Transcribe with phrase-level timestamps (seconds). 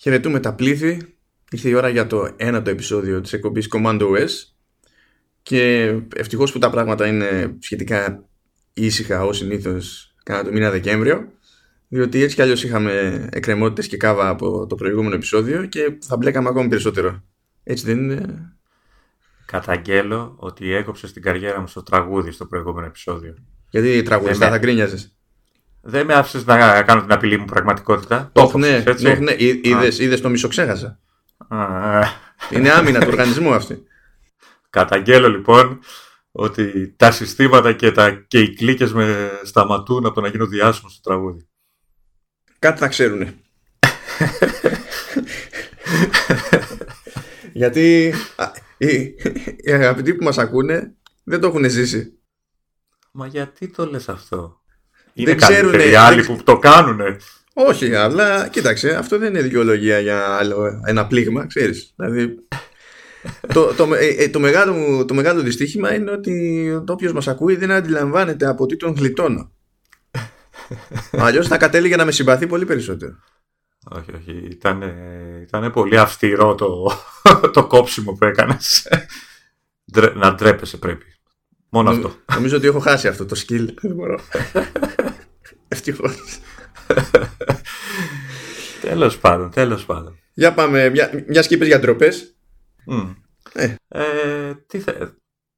[0.00, 0.98] Χαιρετούμε τα πλήθη.
[1.50, 4.28] Ήρθε η ώρα για το ένατο επεισόδιο της εκπομπής Commando OS
[5.42, 8.28] και ευτυχώς που τα πράγματα είναι σχετικά
[8.72, 11.32] ήσυχα ως συνήθως κατά το μήνα Δεκέμβριο
[11.88, 16.48] διότι έτσι κι αλλιώς είχαμε εκκρεμότητες και κάβα από το προηγούμενο επεισόδιο και θα μπλέκαμε
[16.48, 17.22] ακόμη περισσότερο.
[17.62, 18.52] Έτσι δεν είναι;
[19.46, 23.34] Καταγγέλω ότι έκοψες την καριέρα μου στο τραγούδι στο προηγούμενο επεισόδιο.
[23.70, 24.50] Γιατί τραγουδιστά με...
[24.50, 25.17] θα γκρίνιαζες.
[25.80, 28.30] Δεν με άφησες να κάνω την απειλή μου πραγματικότητα.
[28.32, 29.18] Το έχω ναι, έτσι.
[29.18, 29.34] ναι.
[29.62, 31.00] Είδες, είδες το μισοξέχασα.
[32.50, 33.82] Είναι άμυνα του οργανισμού αυτή.
[34.70, 35.80] Καταγγέλω λοιπόν
[36.30, 40.92] ότι τα συστήματα και, τα, και οι κλίκες με σταματούν από το να γίνω διάσημος
[40.92, 41.48] στο τραγούδι.
[42.58, 43.34] Κάτι θα ξέρουνε.
[47.52, 48.14] Γιατί
[48.76, 49.14] οι,
[49.56, 52.18] οι αγαπητοί που μας ακούνε δεν το έχουν ζήσει.
[53.12, 54.57] Μα γιατί το λες αυτό;
[55.18, 57.16] Είναι δεν ξέρουν οι άλλοι που το κάνουνε.
[57.52, 61.92] Όχι, αλλά κοίταξε, αυτό δεν είναι δικαιολογία για άλλο ένα πλήγμα, ξέρεις.
[61.96, 62.34] Δηλαδή,
[63.52, 67.56] το, το, ε, ε, το, μεγάλο, το μεγάλο δυστύχημα είναι ότι το όποιος μας ακούει
[67.56, 69.52] δεν αντιλαμβάνεται από τι τον γλιτώνω.
[71.12, 73.16] Αλλιώς θα κατέληγε να με συμπαθεί πολύ περισσότερο.
[73.90, 74.48] Όχι, όχι.
[74.50, 74.82] Ήταν,
[75.42, 76.92] ήταν πολύ αυστηρό το,
[77.52, 78.88] το κόψιμο που έκανες.
[80.14, 81.17] να ντρέπεσαι πρέπει.
[81.68, 82.14] Μόνο αυτό.
[82.34, 83.68] Νομίζω ότι έχω χάσει αυτό το skill.
[83.82, 84.18] Δεν μπορώ.
[85.68, 86.16] Ευτυχώς.
[88.80, 90.18] τέλος πάντων, τέλος πάντων.
[90.34, 92.36] Για πάμε, μια, μια σκήπες για ντροπές.
[92.90, 93.14] Mm.
[93.52, 93.74] Ε.
[93.88, 94.92] Ε, τι θε...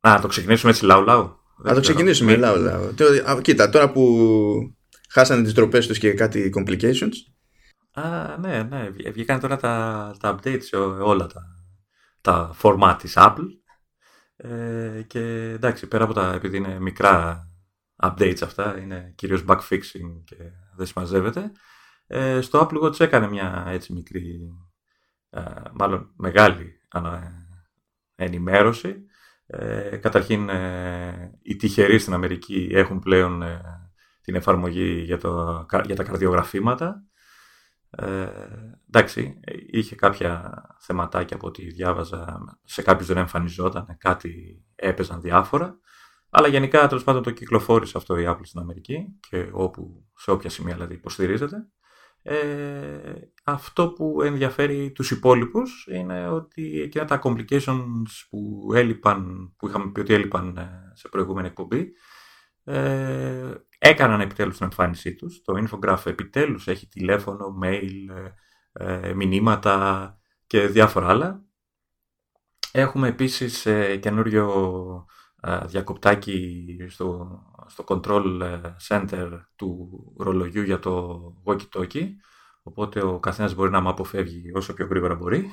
[0.01, 1.39] Α, το ξεκινήσουμε έτσι λαού λαού.
[1.69, 2.95] Α, το ξεκινήσουμε λαού λαού.
[3.43, 4.19] Κοίτα, τώρα που
[5.09, 7.13] χάσανε τις ντροπές τους και κάτι complications.
[7.93, 8.89] Α, ναι, ναι.
[9.13, 11.43] Βγήκαν τώρα τα, τα updates σε όλα τα,
[12.21, 13.47] τα format της Apple.
[14.43, 17.49] Ε, και εντάξει, πέρα από τα, επειδή είναι μικρά
[18.03, 20.37] updates αυτά, είναι κυρίως bug fixing και
[20.77, 21.53] δεν συμμαζεύεται.
[22.07, 24.41] Ε, στο Apple Watch έκανε μια έτσι μικρή,
[25.31, 26.81] ε, μάλλον μεγάλη
[28.15, 29.05] ενημέρωση.
[29.47, 33.61] Ε, καταρχήν, ε, οι τυχεροί στην Αμερική έχουν πλέον ε,
[34.23, 37.05] την εφαρμογή για, το, για τα καρδιογραφήματα.
[37.91, 38.29] Ε,
[38.89, 39.41] εντάξει,
[39.71, 45.79] είχε κάποια θεματάκια από ό,τι διάβαζα, σε κάποιους δεν εμφανιζόταν, κάτι έπαιζαν διάφορα.
[46.31, 50.51] Αλλά γενικά τέλος πάντων το κυκλοφόρησε αυτό η Apple στην Αμερική και όπου, σε όποια
[50.51, 51.69] σημεία δηλαδή υποστηρίζεται.
[52.23, 53.15] Ε,
[53.45, 60.01] αυτό που ενδιαφέρει τους υπόλοιπους είναι ότι εκείνα τα complications που έλειπαν, που είχαμε πει
[60.01, 61.93] ότι έλειπαν ε, σε προηγούμενη εκπομπή,
[62.65, 63.51] ε,
[63.83, 65.43] έκαναν επιτέλους την εμφάνισή τους.
[65.45, 67.93] Το Infograph επιτέλους έχει τηλέφωνο, mail,
[68.73, 71.45] ε, μηνύματα και διάφορα άλλα.
[72.73, 75.07] Έχουμε επίσης ε, καινούριο
[75.65, 79.89] διακοπτάκι στο, στο control ε, center του
[80.19, 82.09] ρολογιού για το walkie-talkie.
[82.63, 85.47] Οπότε ο καθένας μπορεί να με αποφεύγει όσο πιο γρήγορα μπορεί.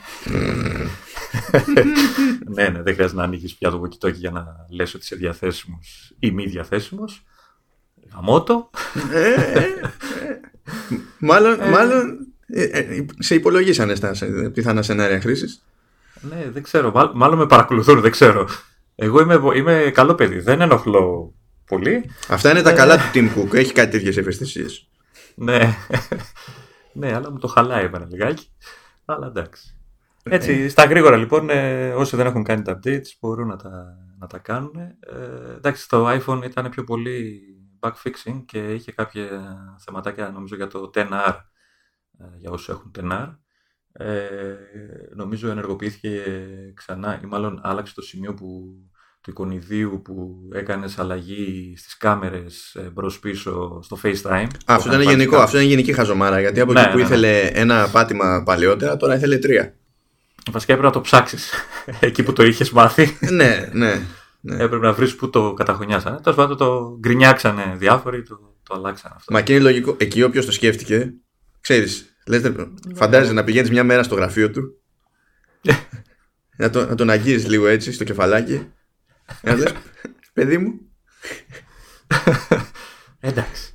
[2.55, 6.16] ναι, ναι, δεν χρειάζεται να ανοίγεις πια το walkie-talkie για να λες ότι είσαι διαθέσιμος
[6.19, 7.25] ή μη διαθέσιμος.
[8.17, 8.69] Γαμώτο.
[9.13, 9.66] Ε, ε,
[11.19, 12.28] μάλλον, μάλλον
[13.19, 14.11] σε υπολογίσανε στα
[14.53, 15.63] πιθανά σενάρια χρήσης.
[16.22, 17.11] Ναι, δεν ξέρω.
[17.13, 18.47] Μάλλον με παρακολουθούν, δεν ξέρω.
[18.95, 21.33] Εγώ είμαι, είμαι καλό παιδί, δεν ενοχλώ
[21.66, 22.09] πολύ.
[22.28, 24.89] Αυτά είναι τα καλά ε, του Tim Cook, έχει κάτι τέτοιες ευαισθησίες.
[25.35, 25.59] ναι.
[26.99, 28.47] ναι, αλλά μου το χαλάει εμένα λιγάκι.
[29.05, 29.78] Αλλά εντάξει.
[30.23, 30.69] Έτσι, ε.
[30.69, 34.38] στα γρήγορα λοιπόν, ε, όσοι δεν έχουν κάνει τα updates μπορούν να τα, να τα
[34.38, 34.75] κάνουν.
[34.75, 37.41] Ε, εντάξει, το iPhone ήταν πιο πολύ
[37.79, 39.27] bug fixing και είχε κάποια
[39.85, 41.35] θεματάκια νομίζω για το 10R,
[42.38, 43.35] για όσους έχουν 10R.
[43.99, 44.55] Ε,
[45.15, 46.23] νομίζω ενεργοποιήθηκε
[46.73, 48.66] ξανά ή μάλλον άλλαξε το σημείο που,
[49.21, 54.47] του εικονιδίου που έκανες αλλαγή στις κάμερες ε, μπρος πίσω στο FaceTime.
[54.66, 57.07] αυτό ήταν γενικό, αυτό ήταν γενική χαζομάρα γιατί από ναι, εκεί που ναι, ναι.
[57.07, 59.75] ήθελε ένα πάτημα παλαιότερα τώρα ήθελε τρία.
[60.51, 61.53] Βασικά έπρεπε να το ψάξεις
[61.99, 63.17] εκεί που το είχες μάθει.
[63.31, 64.01] ναι, ναι.
[64.47, 64.63] Ναι.
[64.63, 66.19] Έπρεπε να βρεις που το καταχωνιάσανε.
[66.22, 69.34] Τέλος πάντων το γκρινιάξανε διάφοροι, το, το αλλάξανε αυτό.
[69.34, 69.96] Μα και είναι λογικό.
[70.00, 71.13] Εκεί όποιος το σκέφτηκε,
[71.62, 72.56] ξέρεις, Λέτε,
[72.96, 74.82] φαντάζεσαι να πηγαίνεις μια μέρα στο γραφείο του
[76.58, 78.72] να, το, να τον αγγίζεις λίγο έτσι στο κεφαλάκι.
[79.41, 79.73] Να λες,
[80.34, 80.79] παιδί μου.
[83.20, 83.73] Εντάξει.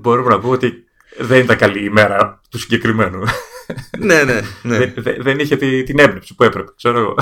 [0.00, 0.84] Μπορούμε να πούμε ότι
[1.18, 3.22] δεν ήταν καλή ημέρα του συγκεκριμένου.
[3.98, 4.40] Ναι, ναι.
[4.62, 4.92] ναι.
[5.18, 7.14] Δεν, είχε την έμπνευση που έπρεπε, ξέρω εγώ.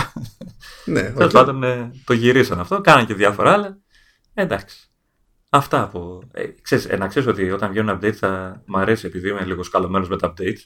[0.85, 3.79] Ναι, Τέλος πάντων ε, το γυρίσαν αυτό, κάναν και διάφορα άλλα.
[4.35, 4.91] Εντάξει.
[5.51, 6.23] Αυτά από.
[6.33, 9.63] Ε, ξέρεις, ε, να ξέρεις ότι όταν βγαίνουν updates θα μ' αρέσει επειδή είμαι λίγο
[9.63, 10.61] σκαλωμένος με τα updates.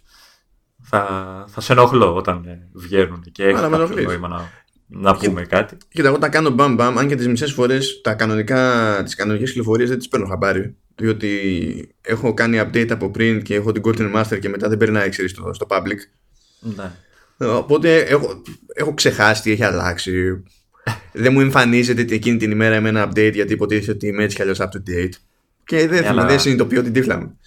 [0.82, 1.04] Θα,
[1.48, 4.50] θα σε ενοχλώ όταν ε, βγαίνουν και έχει κάποιο νόημα να,
[4.86, 5.76] να πούμε και, κάτι.
[5.88, 9.48] Κοίτα, εγώ τα κάνω μπαμ μπαμ, αν και τις μισές φορές τα κανονικά, τις κανονικές
[9.48, 10.76] κυκλοφορίες δεν τις παίρνω χαμπάρι.
[10.96, 15.08] Διότι έχω κάνει update από πριν και έχω την Golden Master και μετά δεν περνάει
[15.08, 15.98] ξέρεις, στο, στο public.
[16.60, 16.92] Ναι.
[17.48, 18.42] Οπότε έχω,
[18.74, 20.42] έχω ξεχάσει τι έχει αλλάξει.
[21.12, 24.42] δεν μου εμφανίζεται εκείνη την ημέρα με ένα update γιατί υποτίθεται ότι είμαι έτσι κι
[24.42, 25.12] αλλιώς up to date.
[25.64, 27.38] Και δεν, Ναι, αλλά- δεν συνειδητοποιώ την τύφλα μου.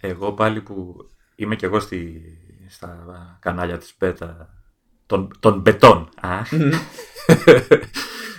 [0.00, 0.96] Εγώ πάλι που
[1.34, 2.22] είμαι κι εγώ στη,
[2.68, 4.54] στα κανάλια της Μπέτα
[5.06, 6.38] των, των μπετών α,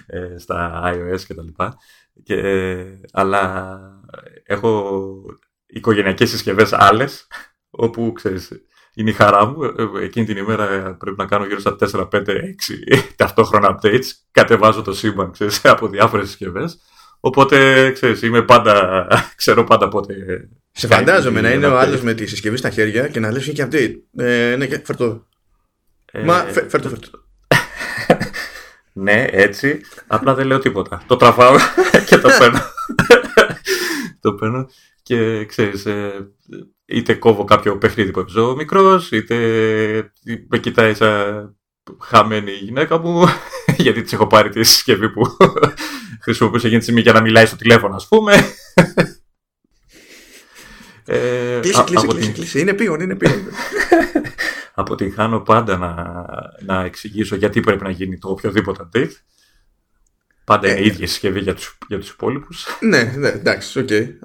[0.07, 1.77] ε, στα iOS και τα λοιπά
[2.23, 2.41] και,
[3.11, 3.79] αλλά
[4.51, 5.11] έχω
[5.65, 7.27] οικογενειακές συσκευές άλλες
[7.69, 8.51] όπου ξέρεις
[8.93, 9.63] είναι η χαρά μου.
[9.63, 14.05] Ε, Εκείνη την ημέρα πρέπει να κάνω γύρω στα 4, 5, 6 ταυτόχρονα updates.
[14.31, 16.79] Κατεβάζω το σύμπαν ξέρεις, από διάφορες συσκευές.
[17.19, 20.13] Οπότε, ξέρεις, είμαι πάντα, ξέρω πάντα πότε...
[20.71, 21.81] Σε κάνει φαντάζομαι να ένα είναι ο update.
[21.83, 23.93] άλλος με τη συσκευή στα χέρια και να λες και update.
[24.17, 25.27] Ε, ναι, και φέρ' το.
[26.11, 27.23] Ε, Μα φε- φέρ' το, φέρ' το.
[28.93, 29.81] Ναι, έτσι.
[30.07, 31.03] Απλά δεν λέω τίποτα.
[31.07, 31.55] Το τραβάω
[32.05, 32.59] και το παίρνω.
[34.21, 34.69] Το παίρνω
[35.03, 36.31] και ξέρεις, ε,
[36.85, 39.35] είτε κόβω κάποιο παιχνίδι που έπαιζω μικρός, είτε
[40.47, 41.55] με κοιτάει σαν
[41.99, 43.25] χαμένη η γυναίκα μου,
[43.77, 45.21] γιατί της έχω πάρει τη συσκευή που
[46.23, 48.33] χρησιμοποιούσε εκείνη τη στιγμή για να μιλάει στο τηλέφωνο, ας πούμε.
[51.05, 52.59] Ε, Κλείσε, α- κλείσε, από κλείσε, την- κλείσε.
[52.59, 53.43] Είναι πήγον, είναι πήγον.
[54.73, 56.25] αποτυγχάνω πάντα να,
[56.73, 59.11] να εξηγήσω γιατί πρέπει να γίνει το οποιοδήποτε update.
[60.43, 62.65] Πάντα Ε, είναι η ίδια συσκευή για τους, για τους υπόλοιπους.
[62.79, 63.89] ναι, ναι, εντάξει, οκ.
[63.91, 64.15] Ε, ε,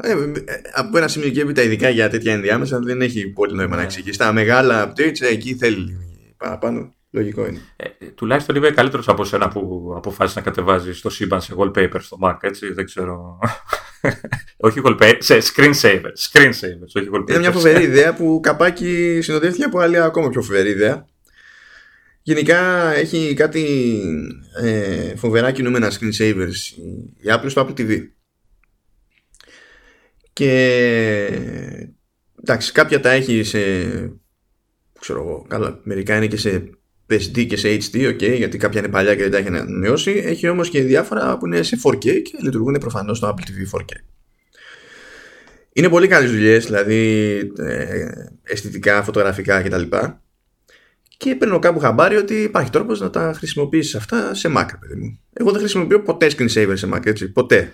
[0.74, 3.82] από ένα σημείο και έπειτα, ειδικά για τέτοια ενδιάμεσα, δεν έχει πολύ νόημα να Ναι.
[3.82, 4.18] εξηγήσει.
[4.18, 5.96] Τα μεγάλα updates, ε, εκεί θέλει
[6.36, 6.90] παραπάνω.
[7.10, 7.60] Λογικό είναι.
[7.76, 11.96] Ε, ε, τουλάχιστον είμαι καλύτερος από σένα που αποφάσισε να κατεβάζεις το σύμπαν σε wallpaper
[11.98, 12.72] στο Mac, έτσι.
[12.72, 13.38] Δεν ξέρω.
[14.56, 16.10] όχι wallpaper, σε screensaver.
[16.30, 17.28] Screensavers, όχι wallpaper.
[17.30, 21.06] Είναι μια φοβερή ιδέα που καπάκι συνοδεύτηκε από άλλη ακόμα πιο φοβερή ιδέα.
[22.28, 24.00] Γενικά έχει κάτι
[24.62, 28.00] ε, φοβερά κινούμενα screensavers η- η Apple στο Apple TV.
[30.32, 30.52] Και
[32.42, 33.58] εντάξει, κάποια τα έχει σε
[35.00, 36.70] ξέρω εγώ, καλά, μερικά είναι και σε
[37.10, 40.10] SD και σε HD, ok, γιατί κάποια είναι παλιά και δεν τα έχει ανανεώσει.
[40.10, 43.96] Έχει όμως και διάφορα που είναι σε 4K και λειτουργούν προφανώς στο Apple TV 4K.
[45.72, 48.06] Είναι πολύ καλές δουλειές, δηλαδή ε,
[48.42, 49.82] αισθητικά, φωτογραφικά κτλ.
[51.16, 54.94] Και παίρνω κάπου χαμπάρι ότι υπάρχει τρόπος να τα χρησιμοποιήσεις αυτά σε Mac, ρε παιδί
[55.00, 55.20] μου.
[55.32, 57.28] Εγώ δεν χρησιμοποιώ ποτέ screensaver σε Mac, έτσι.
[57.32, 57.72] Ποτέ.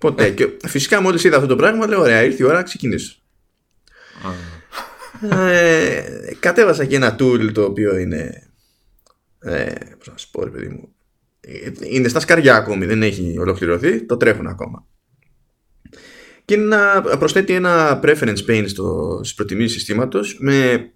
[0.00, 0.30] ποτέ.
[0.30, 3.14] και φυσικά μόλις είδα αυτό το πράγμα, λέω, ωραία, ήρθε η ώρα να ξεκινήσω.
[5.30, 6.02] ε,
[6.40, 8.50] κατέβασα και ένα tool το οποίο είναι
[9.40, 10.94] ε, πώς να σου πω ρε παιδί μου
[11.40, 14.86] ε, είναι στα σκαριά ακόμη δεν έχει ολοκληρωθεί το τρέχουν ακόμα
[16.44, 20.90] και είναι να προσθέτει ένα preference pane στο, στις προτιμήσεις συστήματος με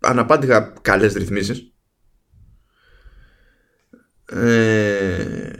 [0.00, 1.70] αναπάντηχα καλές ρυθμίσεις.
[4.32, 5.50] Ε,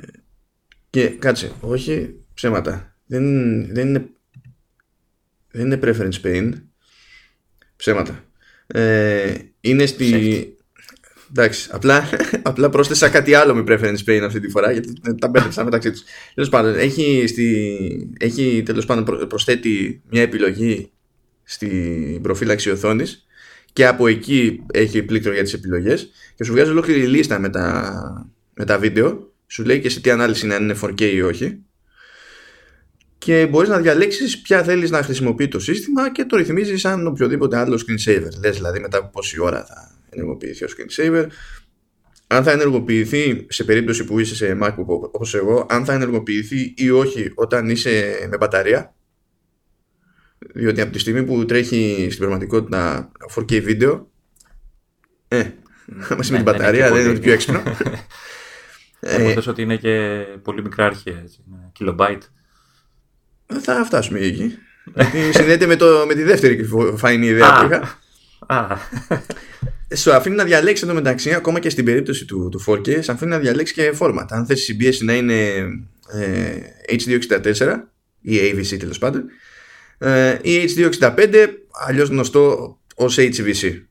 [0.91, 2.97] και κάτσε όχι ψέματα.
[3.07, 3.25] Δεν,
[3.75, 4.11] δεν είναι
[5.51, 6.53] δεν είναι preference pane
[7.77, 8.25] ψέματα.
[8.67, 10.47] Ε, είναι στη Safety.
[11.31, 12.09] εντάξει απλά,
[12.43, 16.03] απλά πρόσθεσα κάτι άλλο με preference pane αυτή τη φορά γιατί τα μπέρδεψα μεταξύ τους.
[16.35, 20.91] Τέλος πάντων έχει, στη, έχει τέλος πάντων προ- προσθέτει μια επιλογή
[21.43, 23.26] στην προφύλαξη οθόνης
[23.77, 28.31] και από εκεί έχει πλήκτρο για τις επιλογές και σου βγάζει ολόκληρη λίστα με τα,
[28.55, 31.65] με τα βίντεο σου λέει και σε τι ανάλυση να είναι 4K ή όχι
[33.19, 37.57] και μπορείς να διαλέξεις ποια θέλεις να χρησιμοποιεί το σύστημα και το ρυθμίζεις σαν οποιοδήποτε
[37.57, 38.29] άλλο screensaver.
[38.41, 41.27] Λες δηλαδή μετά από πόση ώρα θα ενεργοποιηθεί ο screensaver.
[42.27, 46.91] Αν θα ενεργοποιηθεί σε περίπτωση που είσαι σε MacBook όπως εγώ, αν θα ενεργοποιηθεί ή
[46.91, 48.96] όχι όταν είσαι με μπαταρία.
[50.39, 54.11] Διότι από τη στιγμή που τρέχει στην πραγματικότητα 4K βίντεο,
[55.29, 55.43] ε,
[56.17, 57.15] μαζί με την Ναι, δεν μπαταρία είναι δεν και είναι πολύ.
[57.19, 57.63] το πιο έξυπνο.
[59.01, 61.39] Έχω ε, θες ότι είναι και πολύ μικρά αρχεία, έτσι.
[61.49, 62.21] είναι Kilobyte.
[63.61, 64.59] θα φτάσουμε εκεί.
[64.95, 67.61] Γιατί συνδέεται με, το, με τη δεύτερη φαϊνή ιδέα Α.
[67.61, 67.99] που είχα.
[68.47, 68.77] Α,
[69.97, 73.31] Σου αφήνει να διαλέξεις εδώ μεταξύ, ακόμα και στην περίπτωση του, του 4K, σου αφήνει
[73.31, 74.25] να διαλέξεις και format.
[74.29, 75.35] Αν θες η συμπίεση να είναι
[76.13, 76.59] ε,
[76.91, 77.75] H264
[78.21, 79.33] ή AVC τέλος πάντων, ε,
[80.43, 81.47] ή H265,
[81.87, 83.83] αλλιώς γνωστό ως HVC.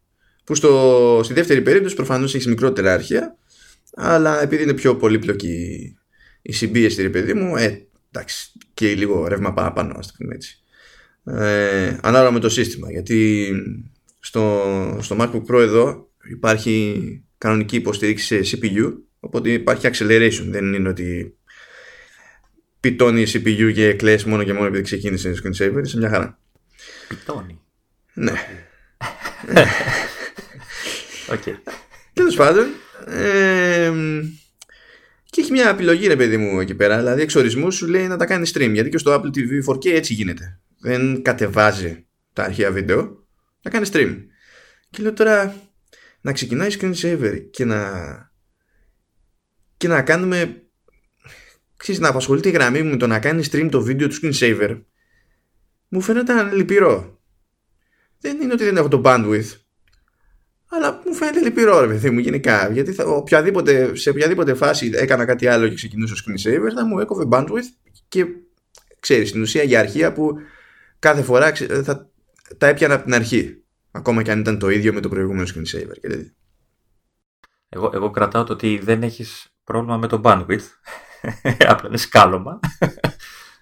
[0.43, 3.38] Που στο, στη δεύτερη περίπτωση προφανώς έχει μικρότερα αρχεία,
[3.95, 5.95] αλλά επειδή είναι πιο πολύπλοκη
[6.41, 10.59] η συμπίεση, ρε παιδί μου, ε, εντάξει, και λίγο ρεύμα παραπάνω, ας το πούμε έτσι.
[11.24, 13.51] Ε, ανάλογα με το σύστημα, γιατί
[14.19, 17.01] στο, στο MacBook Pro εδώ υπάρχει
[17.38, 21.38] κανονική υποστήριξη σε GPU οπότε υπάρχει acceleration δεν είναι ότι
[22.89, 26.39] πιτώνει η CPU και κλαις μόνο και μόνο επειδή ξεκίνησε η screensaver σε μια χαρά
[27.08, 27.62] πιτώνει.
[28.13, 28.32] ναι
[31.34, 31.44] Οκ.
[32.13, 32.65] Τέλος πάντων.
[33.08, 33.92] Ε,
[35.25, 36.98] και έχει μια επιλογή, ρε παιδί μου, εκεί πέρα.
[36.98, 38.72] Δηλαδή, εξ ορισμού σου λέει να τα κάνει stream.
[38.72, 40.60] Γιατί και στο Apple TV 4K έτσι γίνεται.
[40.80, 43.27] Δεν κατεβάζει τα αρχεία βίντεο,
[43.62, 44.15] τα κάνει stream.
[44.89, 45.56] Και λέω τώρα
[46.22, 47.80] να ξεκινάει screen saver και να
[49.77, 50.64] και να κάνουμε
[51.86, 54.82] ξέρεις, να απασχολεί τη γραμμή μου το να κάνει stream το βίντεο του screen saver
[55.88, 57.20] μου φαίνεται λυπηρό
[58.20, 59.60] δεν είναι ότι δεν έχω το bandwidth
[60.70, 65.25] αλλά μου φαίνεται λυπηρό ρε παιδί μου γενικά γιατί θα, οποιαδήποτε, σε οποιαδήποτε φάση έκανα
[65.25, 68.25] κάτι άλλο και ξεκινήσω screen saver θα μου έκοβε bandwidth και
[69.00, 70.36] ξέρεις στην ουσία για αρχεία που
[71.00, 72.10] κάθε φορά θα
[72.58, 75.75] τα έπιανα από την αρχή ακόμα και αν ήταν το ίδιο με το προηγούμενο screen
[75.75, 76.34] saver και τέτοια.
[77.70, 80.68] Εγώ, εγώ κρατάω το ότι δεν έχεις πρόβλημα με το bandwidth.
[81.67, 82.60] Απλά είναι σκάλωμα.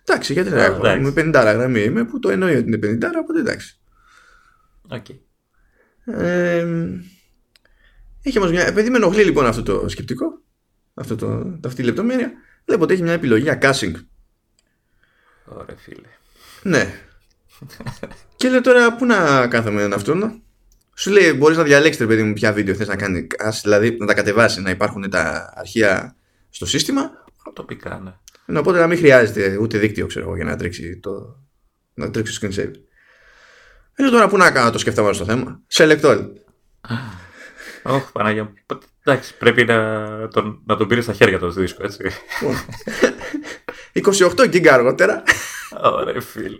[0.05, 0.91] Εντάξει, γιατί δεν έχω.
[0.91, 3.79] Είμαι 50 γραμμή είμαι που το εννοεί ότι είναι 50, οπότε εντάξει.
[4.89, 5.17] Okay.
[6.05, 6.67] Ε,
[8.23, 8.67] έχει όμως μια.
[8.67, 10.41] Επειδή με ενοχλεί λοιπόν αυτό το σκεπτικό,
[10.93, 12.31] αυτό το, αυτή η λεπτομέρεια,
[12.65, 13.93] βλέπω ότι έχει μια επιλογή για casting.
[15.45, 16.07] Ωραία, φίλε.
[16.63, 16.93] Ναι.
[18.35, 20.41] και λέω τώρα πού να κάθομαι έναν αυτόν.
[20.95, 23.27] Σου λέει μπορείς να διαλέξεις ρε παιδί μου ποια βίντεο θες να κάνει.
[23.61, 26.15] Δηλαδή να τα κατεβάσει, να υπάρχουν τα αρχεία
[26.49, 27.22] στο σύστημα.
[27.53, 28.13] Τοπικά, ναι.
[28.45, 28.59] ναι.
[28.59, 31.39] Οπότε να μην χρειάζεται ούτε δίκτυο ξέρω για να τρέξει το,
[31.93, 32.73] να τρέξει το screen save.
[33.97, 35.61] Είναι τώρα που να κάνω το σκεφτόμαστε στο θέμα.
[35.73, 36.27] Select all.
[37.83, 38.53] Όχι, Παναγία μου.
[39.03, 41.99] Εντάξει, πρέπει να τον, να τον πήρες στα χέρια το δίσκο, έτσι.
[44.35, 45.23] 28 γίγκα αργότερα.
[45.83, 46.57] Ωραία, φίλε.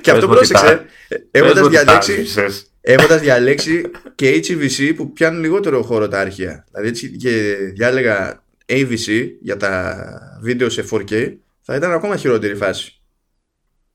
[0.00, 0.86] Και αυτό πρόσεξε.
[1.30, 2.26] Έχοντας διαλέξει,
[2.80, 6.66] έχοντας διαλέξει και HEVC που πιάνουν λιγότερο χώρο τα αρχεία.
[6.72, 10.04] Δηλαδή και διάλεγα AVC για τα
[10.40, 13.00] βίντεο σε 4K θα ήταν ακόμα χειρότερη φάση.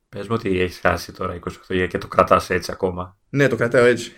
[0.10, 1.40] Πες μου ότι έχεις χάσει τώρα
[1.70, 3.18] 28 και το κρατάς έτσι ακόμα.
[3.30, 4.12] Ναι, το κρατάω έτσι.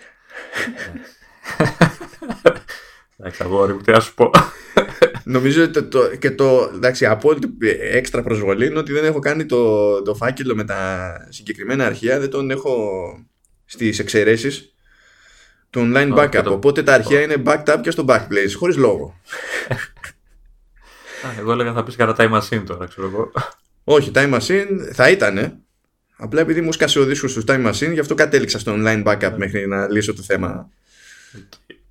[3.18, 4.32] Εντάξει, αγόρι μου, τι να σου πω.
[5.24, 7.48] Νομίζω ότι το, και το εντάξει, απόλυτη
[7.80, 12.30] έξτρα προσβολή είναι ότι δεν έχω κάνει το, το φάκελο με τα συγκεκριμένα αρχεία, δεν
[12.30, 12.76] τον έχω
[13.66, 14.76] στις εξαιρέσεις
[15.70, 16.46] του online backup.
[16.46, 19.16] Οπότε τα αρχεία είναι backed up και στο backplace, χωρίς λόγο.
[21.40, 23.32] εγώ έλεγα θα πεις κατά time machine τώρα, ξέρω εγώ.
[23.84, 25.58] Όχι, time machine θα ήτανε.
[26.18, 29.34] Απλά επειδή μου σκάσε ο δίσκος του time machine, γι' αυτό κατέληξα στο online backup
[29.38, 30.70] μέχρι να λύσω το θέμα.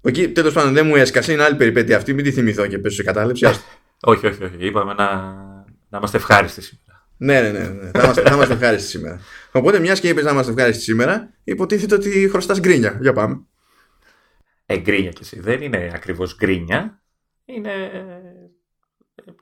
[0.02, 2.96] Εκεί τέλος πάντων δεν μου έσκασε, είναι άλλη περιπέτεια αυτή, μην τη θυμηθώ και πέσω
[2.96, 3.46] σε κατάληψη.
[4.00, 4.56] όχι, όχι, όχι.
[4.58, 5.06] Είπαμε να,
[5.88, 6.86] να είμαστε ευχάριστοι σήμερα.
[7.16, 7.68] Ναι, ναι, ναι.
[7.68, 7.90] ναι.
[7.90, 9.20] θα, είμαστε, θα είμαστε ευχάριστοι σήμερα.
[9.52, 12.98] Οπότε, μιας και είπες να είμαστε ευχάριστοι σήμερα, υποτίθεται ότι χρωστάς γκρίνια.
[13.00, 13.40] Για πάμε.
[14.66, 15.40] Ε, γκρίνια κι εσύ.
[15.40, 17.00] Δεν είναι ακριβώς γκρίνια.
[17.44, 17.70] Είναι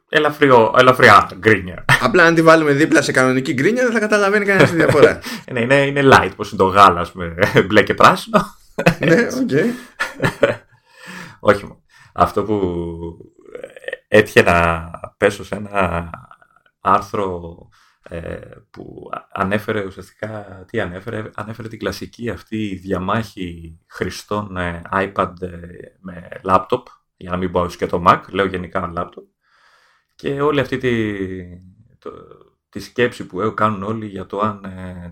[0.08, 1.84] ελαφριό, ελαφριά γκρίνια.
[2.00, 5.20] Απλά αν τη βάλουμε δίπλα σε κανονική γκρίνια δεν θα καταλαβαίνει κανένας τη διαφορά.
[5.52, 7.34] ναι, είναι, είναι light, πώ είναι το γάλα με
[7.66, 8.40] μπλε και πράσινο.
[9.06, 9.50] ναι, οκ.
[11.40, 11.82] Όχι μόνο.
[12.12, 12.60] Αυτό που
[14.08, 16.10] έτυχε να πέσω σε ένα
[16.80, 17.58] άρθρο
[18.08, 18.38] ε,
[18.70, 25.48] που ανέφερε ουσιαστικά, τι ανέφερε, ανέφερε την κλασική αυτή διαμάχη χρηστών ε, iPad ε,
[26.00, 26.82] με laptop,
[27.16, 29.24] για να μην πω και το Mac, λέω γενικά laptop,
[30.14, 31.14] και όλη αυτή τη,
[32.68, 34.62] τη σκέψη που κάνουν όλοι για το αν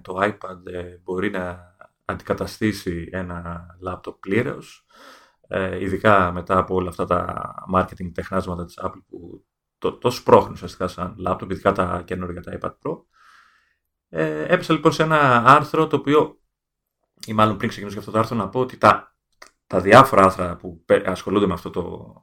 [0.02, 0.56] το iPad
[1.02, 4.86] μπορεί να αντικαταστήσει ένα λάπτοπ πλήρως,
[5.48, 9.44] ε, ειδικά μετά από όλα αυτά τα marketing τεχνάσματα της Apple που
[9.78, 13.02] το, το σπρώχνουν ουσιαστικά σαν λάπτοπ, ειδικά τα καινούργια τα iPad Pro.
[14.08, 16.40] Ε, έπεσα λοιπόν σε ένα άρθρο το οποίο,
[17.26, 19.16] ή μάλλον πριν ξεκινήσω για αυτό το άρθρο, να πω ότι τα,
[19.66, 22.14] τα διάφορα άρθρα που ασχολούνται με αυτό το,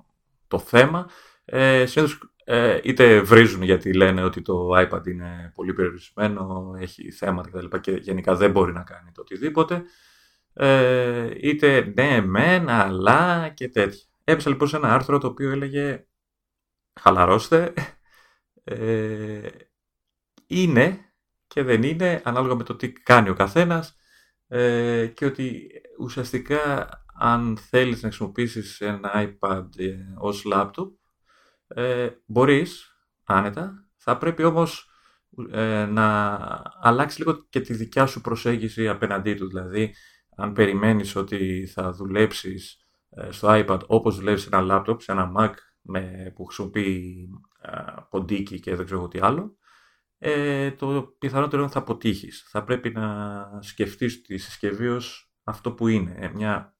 [0.48, 1.09] το θέμα
[1.45, 7.50] ε, συνήθως ε, είτε βρίζουν γιατί λένε ότι το iPad είναι πολύ περιορισμένο, έχει θέματα
[7.50, 7.65] κτλ.
[7.65, 9.84] Και, και γενικά δεν μπορεί να κάνει το οτιδήποτε.
[10.53, 14.03] Ε, είτε ναι, μεν, αλλά και τέτοια.
[14.24, 16.06] Έπεσα λοιπόν σε ένα άρθρο το οποίο έλεγε
[17.00, 17.74] χαλαρώστε,
[18.63, 19.48] ε,
[20.48, 21.00] είναι
[21.48, 23.96] και δεν είναι ανάλογα με το τι κάνει ο καθένας
[24.48, 26.89] ε, και ότι ουσιαστικά
[27.20, 30.99] αν θέλεις να χρησιμοποιήσεις ένα iPad ε, ως laptop
[31.75, 34.89] ε, μπορείς άνετα, θα πρέπει όμως
[35.51, 36.38] ε, να
[36.81, 39.47] αλλάξει λίγο και τη δικιά σου προσέγγιση απέναντί του.
[39.47, 39.95] Δηλαδή,
[40.35, 45.31] αν περιμένεις ότι θα δουλέψεις ε, στο iPad όπως δουλεύεις σε ένα laptop, σε ένα
[45.38, 47.29] Mac με, που χρησιμοποιεί
[47.61, 47.71] ε,
[48.09, 49.57] ποντίκι και δεν ξέρω τι άλλο,
[50.17, 52.47] ε, το πιθανότερο είναι θα αποτύχεις.
[52.49, 56.15] Θα πρέπει να σκεφτείς τη συσκευή ως αυτό που είναι.
[56.17, 56.75] Ε, μια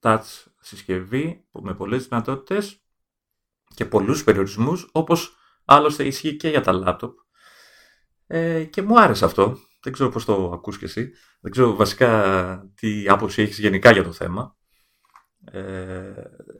[0.00, 2.84] touch συσκευή με πολλές δυνατότητες
[3.74, 7.18] και πολλούς περιορισμούς, όπως άλλωστε ισχύει και για τα λάπτοπ.
[8.26, 9.58] Ε, και μου άρεσε αυτό.
[9.82, 11.10] Δεν ξέρω πώς το ακούς και εσύ.
[11.40, 14.56] Δεν ξέρω βασικά τι άποψη έχεις γενικά για το θέμα.
[15.52, 16.12] Ε...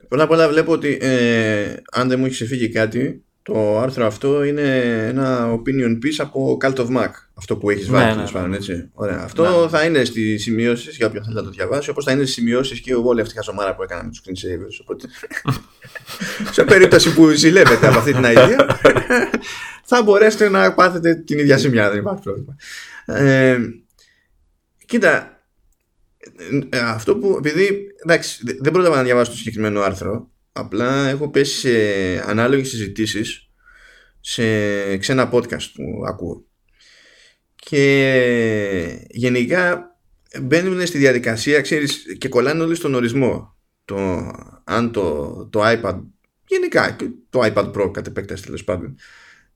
[0.07, 4.77] Πολλά πολλά βλέπω ότι ε, αν δεν μου έχει φύγει κάτι το άρθρο αυτό είναι
[5.07, 7.09] ένα opinion piece από Cult of Mac.
[7.33, 8.55] Αυτό που έχεις βάλει, ναι, ναι, ναι.
[8.55, 8.89] έτσι.
[8.93, 9.21] Ωραία.
[9.23, 9.67] Αυτό ναι.
[9.67, 12.79] θα είναι στι σημειώσεις για όποιον θέλει να το διαβάσει, όπως θα είναι στις σημειώσεις
[12.79, 14.77] και όλη αυτή η χαζομάρα που έκανα με τους screensavers.
[14.81, 15.07] Οπότε,
[16.55, 18.69] σε περίπτωση που ζηλεύετε από αυτή την idea,
[19.89, 21.89] θα μπορέσετε να πάθετε την ίδια σημεία.
[21.89, 22.55] Δεν υπάρχει πρόβλημα.
[23.05, 23.57] Ε,
[24.85, 25.43] κοίτα,
[26.69, 31.57] ε, αυτό που, επειδή, εντάξει, δεν πρόλαβα να διαβάσω το συγκεκριμένο άρθρο, απλά έχω πέσει
[31.57, 33.49] σε ανάλογες συζητήσεις
[34.19, 36.45] σε ξένα podcast που ακούω.
[37.55, 39.95] Και γενικά
[40.41, 43.55] μπαίνουν στη διαδικασία ξέρεις, και κολλάνε όλοι στον ορισμό.
[43.85, 44.31] Το,
[44.63, 46.01] αν το, το iPad
[46.47, 46.95] γενικά
[47.29, 48.97] το iPad Pro κατ' επέκταση τέλος πάντων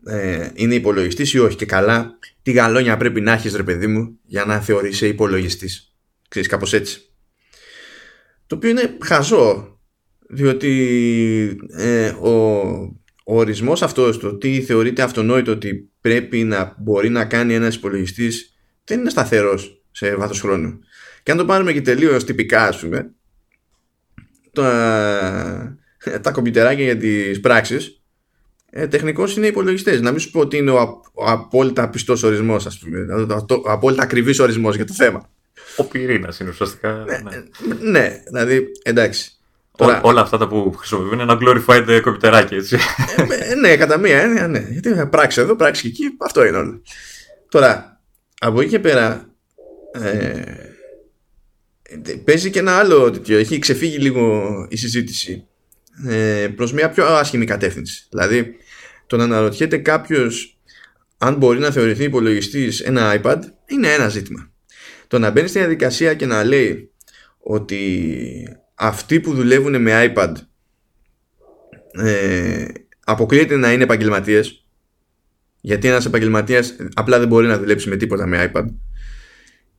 [0.06, 1.56] ε, είναι υπολογιστής ή όχι.
[1.56, 5.96] Και καλά τι γαλόνια πρέπει να έχεις ρε παιδί μου για να θεωρείσαι υπολογιστής.
[6.28, 7.10] ξέρεις κάπως έτσι.
[8.48, 9.75] Το οποίο είναι χαζό
[10.30, 12.32] διότι ε, ο,
[13.24, 18.56] ο ορισμός αυτός το τι θεωρείται αυτονόητο ότι πρέπει να μπορεί να κάνει ένας υπολογιστής
[18.84, 20.80] δεν είναι σταθερός σε βάθος χρόνου
[21.24, 23.12] και αν το πάρουμε και τελείως τυπικά ας πούμε
[24.52, 25.78] τα,
[26.22, 28.00] τα κομπιουτεράκια για τις πράξεις
[28.70, 30.02] ε, τεχνικώς είναι υπολογιστές.
[30.02, 33.62] Να μην σου πω ότι είναι ο, ο απόλυτα πιστός ορισμός ας πούμε, ο, ο,
[33.66, 35.30] ο απόλυτα ακριβής ορισμός για το θέμα
[35.78, 37.06] ο πυρήνας είναι ουσιαστικά.
[37.08, 37.90] Ναι, ναι.
[37.92, 39.32] ναι, δηλαδή εντάξει.
[39.76, 40.02] Τώρα...
[40.04, 42.78] όλα αυτά τα που χρησιμοποιούν είναι ένα glorified κομπιτεράκι, έτσι.
[43.50, 44.68] Ε, ναι, κατά μία έννοια, ναι.
[44.70, 46.82] Γιατί πράξη εδώ, πράξη και εκεί, αυτό είναι όλο.
[47.50, 48.02] Τώρα,
[48.40, 49.30] από εκεί και πέρα,
[49.92, 50.42] ε,
[52.24, 53.38] παίζει και ένα άλλο τέτοιο.
[53.38, 55.48] Έχει ξεφύγει λίγο η συζήτηση
[56.08, 58.08] ε, προς μια πιο άσχημη κατεύθυνση.
[58.10, 58.56] Δηλαδή,
[59.08, 60.60] το να αναρωτιέται κάποιος
[61.18, 64.52] αν μπορεί να θεωρηθεί υπολογιστής ένα iPad είναι ένα ζήτημα.
[65.08, 66.92] Το να μπαίνει στη διαδικασία και να λέει
[67.40, 70.34] ότι αυτοί που δουλεύουν με iPad
[71.92, 72.66] ε,
[73.06, 74.66] αποκλείεται να είναι επαγγελματίες.
[75.62, 78.66] Γιατί ένας επαγγελματίας απλά δεν μπορεί να δουλέψει με τίποτα με iPad.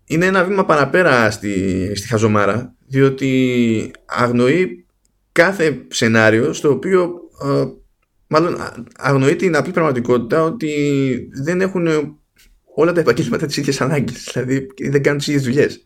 [0.06, 4.86] Είναι ένα βήμα παραπέρα στη, στη χαζομάρα, διότι αγνοεί
[5.32, 7.64] κάθε σενάριο στο οποίο ε,
[8.26, 8.56] μάλλον
[8.96, 11.86] αγνοεί την απλή πραγματικότητα ότι δεν έχουν
[12.74, 14.28] όλα τα επαγγέλματα τις ίδιες ανάγκες.
[14.32, 15.85] Δηλαδή δεν κάνουν τις ίδιες δουλειές.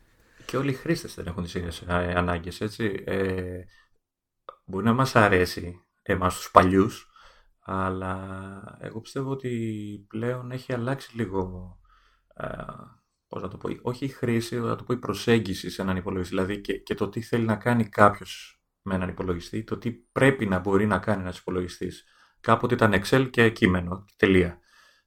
[0.51, 3.03] Και όλοι οι χρήστες δεν έχουν τις ίδιες ανάγκες, έτσι.
[3.07, 3.61] Ε,
[4.65, 7.11] μπορεί να μας αρέσει εμάς τους παλιούς,
[7.61, 11.75] αλλά εγώ πιστεύω ότι πλέον έχει αλλάξει λίγο.
[12.35, 12.47] Ε,
[13.29, 16.35] πώς να το πω, όχι η χρήση, αλλά το πω η προσέγγιση σε έναν υπολογιστή.
[16.35, 20.47] Δηλαδή και, και το τι θέλει να κάνει κάποιος με έναν υπολογιστή, το τι πρέπει
[20.47, 22.05] να μπορεί να κάνει ένας υπολογιστής.
[22.41, 24.59] Κάποτε ήταν Excel και κείμενο, τελεία.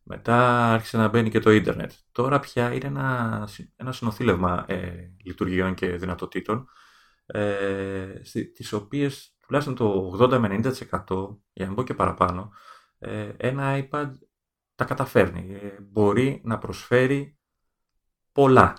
[0.03, 1.91] Μετά άρχισε να μπαίνει και το ίντερνετ.
[2.11, 6.67] Τώρα πια είναι ένα, ένα συνοθήλευμα ε, λειτουργιών και δυνατοτήτων
[7.25, 8.05] ε,
[8.53, 10.61] τις οποίες τουλάχιστον το 80 με
[11.07, 12.51] 90% για να πω και παραπάνω
[12.99, 14.11] ε, ένα iPad
[14.75, 15.55] τα καταφέρνει.
[15.61, 17.37] Ε, μπορεί να προσφέρει
[18.31, 18.77] πολλά.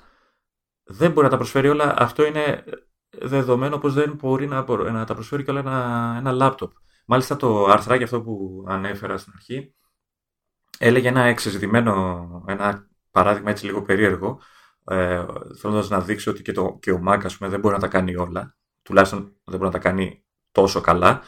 [0.83, 1.95] Δεν μπορεί να τα προσφέρει όλα.
[1.99, 2.65] Αυτό είναι
[3.09, 6.73] δεδομένο πως δεν μπορεί να, να τα προσφέρει και όλα ένα, ένα λάπτοπ.
[7.07, 9.75] Μάλιστα το αρθράκι αυτό που ανέφερα στην αρχή
[10.79, 14.41] έλεγε ένα εξεζητημένο, ένα παράδειγμα έτσι λίγο περίεργο,
[14.85, 15.25] ε,
[15.61, 17.89] θέλοντας να δείξει ότι και, το, και ο Mac ας πούμε, δεν μπορεί να τα
[17.89, 21.23] κάνει όλα, τουλάχιστον δεν μπορεί να τα κάνει τόσο καλά.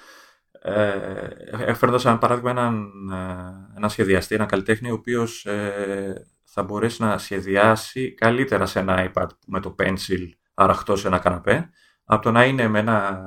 [0.63, 7.03] Ε, Έφερνοντας ένα παράδειγμα έναν, ε, ένα σχεδιαστή, ένα καλλιτέχνη, ο οποίος ε, θα μπορέσει
[7.03, 11.71] να σχεδιάσει καλύτερα σε ένα iPad με το pencil αραχτό σε ένα καναπέ,
[12.05, 13.23] από το να είναι με ένα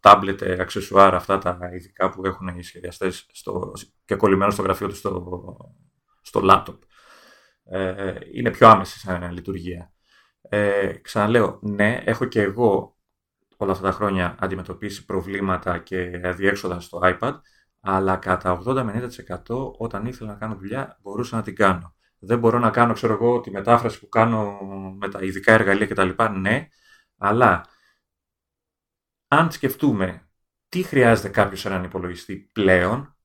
[0.00, 3.72] tablet αξεσουάρ αυτά τα ειδικά που έχουν οι σχεδιαστές στο,
[4.04, 5.56] και κολλημένος στο γραφείο τους στο,
[6.22, 6.78] στο laptop.
[7.64, 9.92] Ε, είναι πιο άμεση σαν λειτουργία.
[10.42, 12.98] Ε, ξαναλέω, ναι, έχω και εγώ
[13.56, 17.40] όλα αυτά τα χρόνια αντιμετωπίσει προβλήματα και αδιέξοδα στο iPad,
[17.80, 19.10] αλλά κατά 80 με
[19.48, 21.94] 90% όταν ήθελα να κάνω δουλειά μπορούσα να την κάνω.
[22.18, 24.58] Δεν μπορώ να κάνω, ξέρω εγώ, τη μετάφραση που κάνω
[24.98, 26.08] με τα ειδικά εργαλεία κτλ.
[26.40, 26.68] Ναι,
[27.18, 27.64] αλλά
[29.32, 30.28] αν σκεφτούμε
[30.68, 33.16] τι χρειάζεται κάποιος σε έναν υπολογιστή πλέον,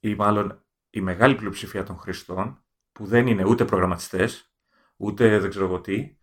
[0.00, 4.52] ή μάλλον η μεγάλη πλειοψηφία των χρηστών, που δεν είναι ούτε προγραμματιστές,
[4.96, 6.16] ούτε δεν ξέρω εγώ τι,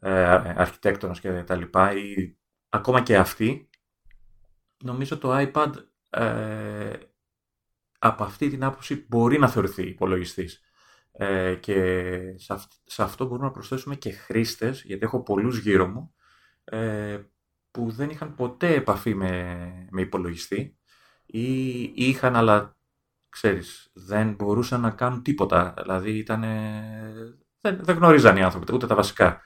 [0.00, 0.24] ε,
[0.56, 2.36] αρχιτέκτονας και τα λοιπά, ή
[2.68, 3.70] ακόμα και αυτοί,
[4.84, 5.72] νομίζω το iPad
[6.10, 6.98] ε,
[7.98, 10.60] από αυτή την άποψη μπορεί να θεωρηθεί υπολογιστής.
[11.12, 12.20] Ε, και
[12.84, 16.14] σε, αυτό μπορούμε να προσθέσουμε και χρήστες, γιατί έχω πολλούς γύρω μου,
[16.64, 17.22] ε,
[17.74, 20.78] που δεν είχαν ποτέ επαφή με, με υπολογιστή
[21.26, 22.76] ή, είχαν αλλά
[23.28, 25.74] ξέρεις δεν μπορούσαν να κάνουν τίποτα.
[25.82, 26.40] Δηλαδή ήταν,
[27.60, 29.40] δεν, δεν γνωρίζαν οι άνθρωποι ούτε τα βασικά.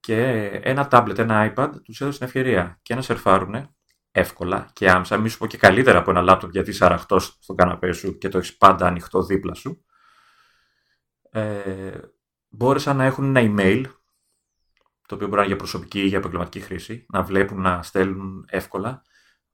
[0.00, 3.74] Και ένα tablet, ένα iPad τους έδωσε την ευκαιρία και να σερφάρουν
[4.10, 7.56] εύκολα και άμεσα, μη σου πω και καλύτερα από ένα λάπτοπ γιατί είσαι αραχτός στον
[7.56, 9.84] καναπέ σου και το έχεις πάντα ανοιχτό δίπλα σου.
[11.30, 12.00] Ε,
[12.48, 13.84] μπόρεσαν να έχουν ένα email,
[15.12, 18.44] το οποίο μπορεί να είναι για προσωπική ή για επαγγελματική χρήση, να βλέπουν, να στέλνουν
[18.48, 19.02] εύκολα.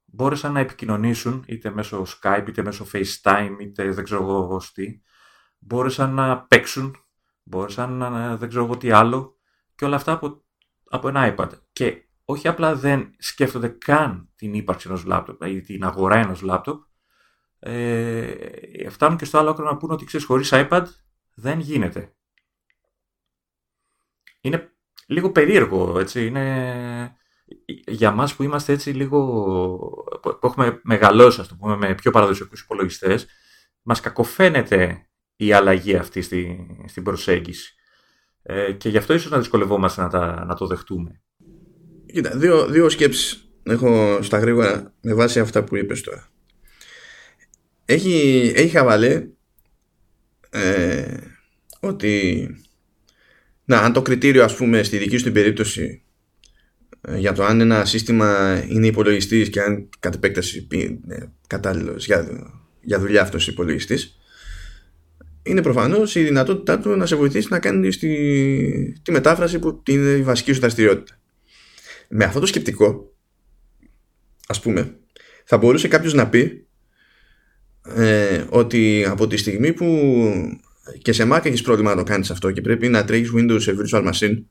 [0.05, 5.01] Μπόρεσαν να επικοινωνήσουν είτε μέσω Skype, είτε μέσω FaceTime, είτε δεν ξέρω εγώ τι.
[5.59, 6.95] Μπόρεσαν να παίξουν,
[7.43, 9.37] μπόρεσαν να δεν ξέρω εγώ τι άλλο
[9.75, 10.43] και όλα αυτά από,
[10.89, 11.49] από ένα iPad.
[11.71, 16.83] Και όχι απλά δεν σκέφτονται καν την ύπαρξη ενός λάπτοπ ή την αγορά ενός λάπτοπ,
[17.59, 20.85] ε, φτάνουν και στο άλλο άκρο να πούνε ότι ξέρεις χωρίς iPad
[21.33, 22.13] δεν γίνεται.
[24.41, 24.73] Είναι
[25.09, 27.15] λίγο περίεργο, έτσι, είναι
[27.87, 29.21] για μας που είμαστε έτσι λίγο,
[30.21, 33.27] που έχουμε μεγαλώσει, ας το πούμε, με πιο παραδοσιακούς υπολογιστές,
[33.81, 37.73] μας κακοφαίνεται η αλλαγή αυτή στη, στην προσέγγιση.
[38.41, 41.21] Ε, και γι' αυτό ίσως να δυσκολευόμαστε να, τα, να το δεχτούμε.
[42.05, 46.27] Κοίτα, δύο, δύο σκέψεις έχω στα γρήγορα με βάση αυτά που είπες τώρα.
[47.85, 49.27] Έχει, έχει χαβαλέ
[50.49, 51.17] ε,
[51.79, 52.47] ότι
[53.69, 56.01] να, αν το κριτήριο ας πούμε στη δική σου την περίπτωση
[57.01, 62.27] ε, για το αν ένα σύστημα είναι υπολογιστής και αν κατ' επέκταση είναι κατάλληλος για,
[62.81, 64.19] για δουλειά αυτός ο υπολογιστής,
[65.43, 70.09] είναι προφανώς η δυνατότητά του να σε βοηθήσει να κάνεις τη, τη μετάφραση που είναι
[70.09, 71.19] η βασική σου δραστηριότητα.
[72.09, 73.13] Με αυτό το σκεπτικό
[74.47, 74.95] ας πούμε
[75.45, 76.67] θα μπορούσε κάποιος να πει
[77.95, 79.85] ε, ότι από τη στιγμή που
[81.01, 83.75] και σε Mac έχεις πρόβλημα να το κάνεις αυτό και πρέπει να τρέχεις Windows σε
[83.79, 84.43] virtual machine.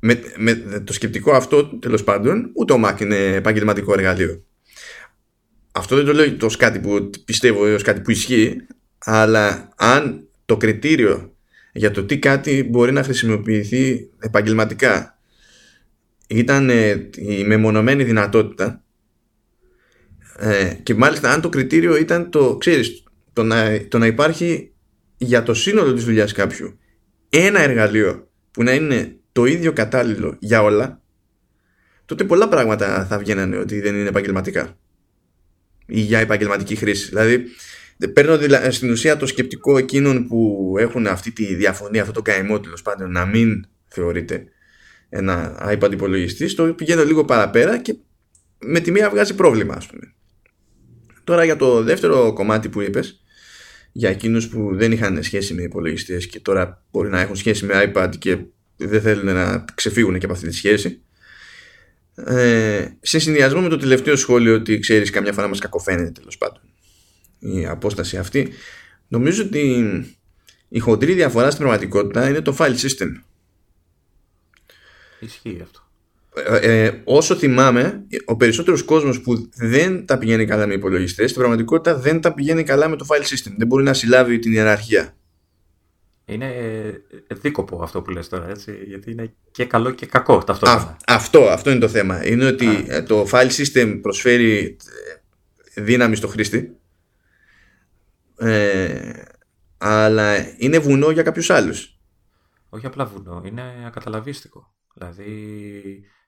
[0.00, 4.44] Με, με το σκεπτικό αυτό τέλος πάντων ούτε ο Mac είναι επαγγελματικό εργαλείο.
[5.72, 8.56] Αυτό δεν το λέω ως κάτι που πιστεύω ως κάτι που ισχύει
[8.98, 11.34] αλλά αν το κριτήριο
[11.72, 15.18] για το τι κάτι μπορεί να χρησιμοποιηθεί επαγγελματικά
[16.26, 18.84] ήταν ε, η μεμονωμένη δυνατότητα
[20.38, 24.72] ε, και μάλιστα αν το κριτήριο ήταν το, ξέρεις, το να, το να υπάρχει
[25.16, 26.78] για το σύνολο της δουλειάς κάποιου
[27.28, 31.02] ένα εργαλείο που να είναι το ίδιο κατάλληλο για όλα
[32.04, 34.78] τότε πολλά πράγματα θα βγαίνανε ότι δεν είναι επαγγελματικά
[35.86, 37.08] ή για επαγγελματική χρήση.
[37.08, 37.44] Δηλαδή,
[38.12, 38.38] παίρνω
[38.70, 43.10] στην ουσία το σκεπτικό εκείνων που έχουν αυτή τη διαφωνία, αυτό το καημό τέλος πάντων,
[43.10, 44.44] να μην θεωρείται
[45.08, 47.96] ένα iPad υπολογιστής, το πηγαίνω λίγο παραπέρα και
[48.58, 50.14] με τη μία βγάζει πρόβλημα, ας πούμε.
[51.24, 53.22] Τώρα για το δεύτερο κομμάτι που είπες,
[53.92, 57.92] για εκείνους που δεν είχαν σχέση με υπολογιστές και τώρα μπορεί να έχουν σχέση με
[57.94, 58.38] iPad και
[58.76, 61.02] δεν θέλουν να ξεφύγουν και από αυτή τη σχέση.
[62.14, 66.62] Ε, σε συνδυασμό με το τελευταίο σχόλιο ότι ξέρεις καμιά φορά μας κακοφαίνεται τέλος πάντων
[67.38, 68.52] η απόσταση αυτή
[69.08, 69.84] νομίζω ότι
[70.68, 73.08] η χοντρή διαφορά στην πραγματικότητα είναι το file system
[75.20, 75.89] Ισχύει αυτό.
[76.34, 81.40] Ε, ε, όσο θυμάμαι, ο περισσότερος κόσμος που δεν τα πηγαίνει καλά με υπολογιστές, στην
[81.40, 83.52] πραγματικότητα δεν τα πηγαίνει καλά με το file system.
[83.56, 85.14] Δεν μπορεί να συλλάβει την ιεραρχία.
[86.24, 90.96] Είναι ε, δίκοπο αυτό που λες τώρα, έτσι, γιατί είναι και καλό και κακό ταυτόχρονα.
[91.06, 92.26] αυτό, αυτό είναι το θέμα.
[92.26, 94.76] Είναι ότι ε, το file system προσφέρει
[95.74, 96.76] δύναμη στο χρήστη,
[98.38, 99.12] ε,
[99.78, 101.98] αλλά είναι βουνό για κάποιους άλλους.
[102.68, 104.74] Όχι απλά βουνό, είναι ακαταλαβίστικο.
[104.94, 105.22] Δηλαδή,
[105.84, 106.19] ε,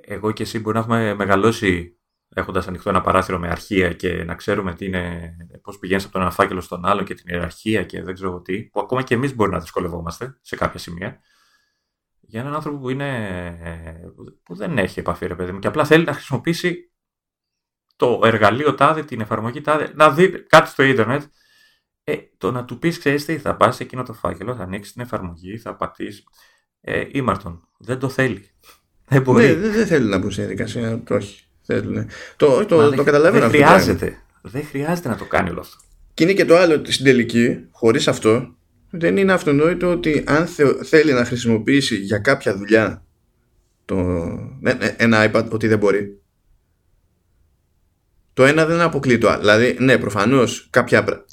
[0.00, 1.98] εγώ και εσύ μπορεί να έχουμε μεγαλώσει
[2.34, 6.22] έχοντας ανοιχτό ένα παράθυρο με αρχεία και να ξέρουμε τι είναι, πώς πηγαίνεις από τον
[6.22, 9.34] ένα φάκελο στον άλλο και την ιεραρχία και δεν ξέρω τι, που ακόμα και εμείς
[9.34, 11.20] μπορεί να δυσκολευόμαστε σε κάποια σημεία.
[12.20, 16.04] Για έναν άνθρωπο που, είναι, που δεν έχει επαφή, ρε παιδί μου, και απλά θέλει
[16.04, 16.92] να χρησιμοποιήσει
[17.96, 21.22] το εργαλείο τάδε, την εφαρμογή τάδε, να δει κάτι στο ίντερνετ.
[22.04, 24.92] Ε, το να του πεις, ξέρεις τι, θα πας σε εκείνο το φάκελο, θα ανοίξεις
[24.92, 26.24] την εφαρμογή, θα πατήσεις.
[26.80, 27.68] Ε, ήμαρτον.
[27.78, 28.50] Δεν το θέλει.
[29.08, 29.46] Δεν μπορεί.
[29.46, 31.02] Ναι, δεν, θέλει να μπουν σε διαδικασία.
[31.10, 31.42] Όχι.
[31.62, 32.06] Θέλουν.
[32.36, 34.18] Το, το, το καταλαβαίνω δεν χρειάζεται.
[34.42, 35.76] Δεν χρειάζεται να το κάνει όλο αυτό.
[36.14, 38.54] Και είναι και το άλλο στην τελική, χωρίς αυτό,
[38.90, 40.46] δεν είναι αυτονόητο ότι αν
[40.82, 43.04] θέλει να χρησιμοποιήσει για κάποια δουλειά
[43.84, 43.98] το,
[44.62, 46.20] ε, ε, ένα iPad, ότι δεν μπορεί.
[48.32, 49.40] Το ένα δεν αποκλεί το άλλο.
[49.40, 51.24] Δηλαδή, ναι, προφανώς κάποια,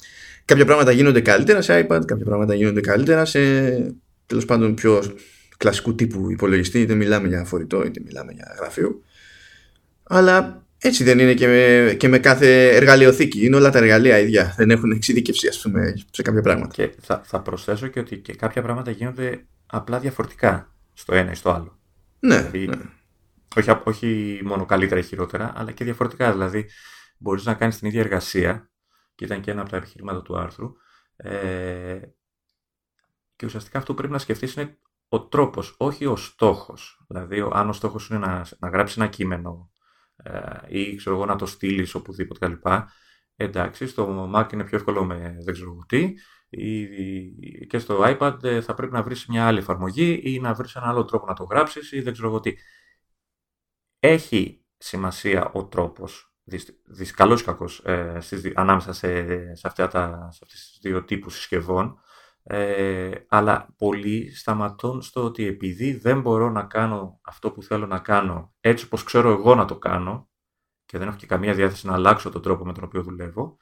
[0.44, 3.40] κάποια πράγματα γίνονται καλύτερα σε iPad, κάποια πράγματα γίνονται καλύτερα σε
[4.26, 5.02] τέλος πάντων πιο
[5.56, 9.02] κλασικού τύπου υπολογιστή, είτε μιλάμε για φορητό είτε μιλάμε για γραφείο.
[10.02, 13.44] Αλλά έτσι δεν είναι και με, και με κάθε εργαλειοθήκη.
[13.44, 14.54] Είναι όλα τα εργαλεία ίδια.
[14.56, 16.74] Δεν έχουν εξειδικευσή, ας πούμε, σε κάποια πράγματα.
[16.74, 21.34] Και θα, θα προσθέσω και ότι και κάποια πράγματα γίνονται απλά διαφορετικά στο ένα ή
[21.34, 21.78] στο άλλο.
[22.18, 22.36] Ναι.
[22.36, 22.82] Δηλαδή, ναι.
[23.56, 26.32] Όχι, όχι μόνο καλύτερα ή χειρότερα, αλλά και διαφορετικά.
[26.32, 26.66] Δηλαδή,
[27.18, 28.70] μπορείς να κάνεις την ίδια εργασία,
[29.14, 30.72] και ήταν και ένα από τα επιχειρήματα του άρθρου,
[31.16, 31.98] ε,
[33.36, 37.04] και ουσιαστικά αυτό που πρέπει να σκεφτείς είναι ο τρόπος, όχι ο στόχος.
[37.08, 39.70] Δηλαδή, αν ο στόχος είναι να, να γράψεις ένα κείμενο
[40.16, 42.66] ε, ή ξέρω εγώ να το στείλεις οπουδήποτε κλπ.
[43.36, 46.14] Εντάξει, στο Mac είναι πιο εύκολο με δεν ξέρω τι
[47.68, 50.88] και στο iPad ε, θα πρέπει να βρεις μια άλλη εφαρμογή ή να βρεις ένα
[50.88, 52.54] άλλο τρόπο να το γράψεις ή δεν ξέρω τι.
[53.98, 56.34] Έχει σημασία ο τρόπος,
[56.84, 58.18] δυσ, καλός ή κακός, ε,
[58.54, 62.00] ανάμεσα σε, σε, αυτά τα, σε αυτές τις δύο τύπους συσκευών,
[62.48, 67.98] ε, αλλά πολλοί σταματούν στο ότι επειδή δεν μπορώ να κάνω αυτό που θέλω να
[67.98, 70.28] κάνω έτσι όπως ξέρω εγώ να το κάνω
[70.84, 73.56] και δεν έχω και καμία διάθεση να αλλάξω τον τρόπο με τον οποίο δουλεύω,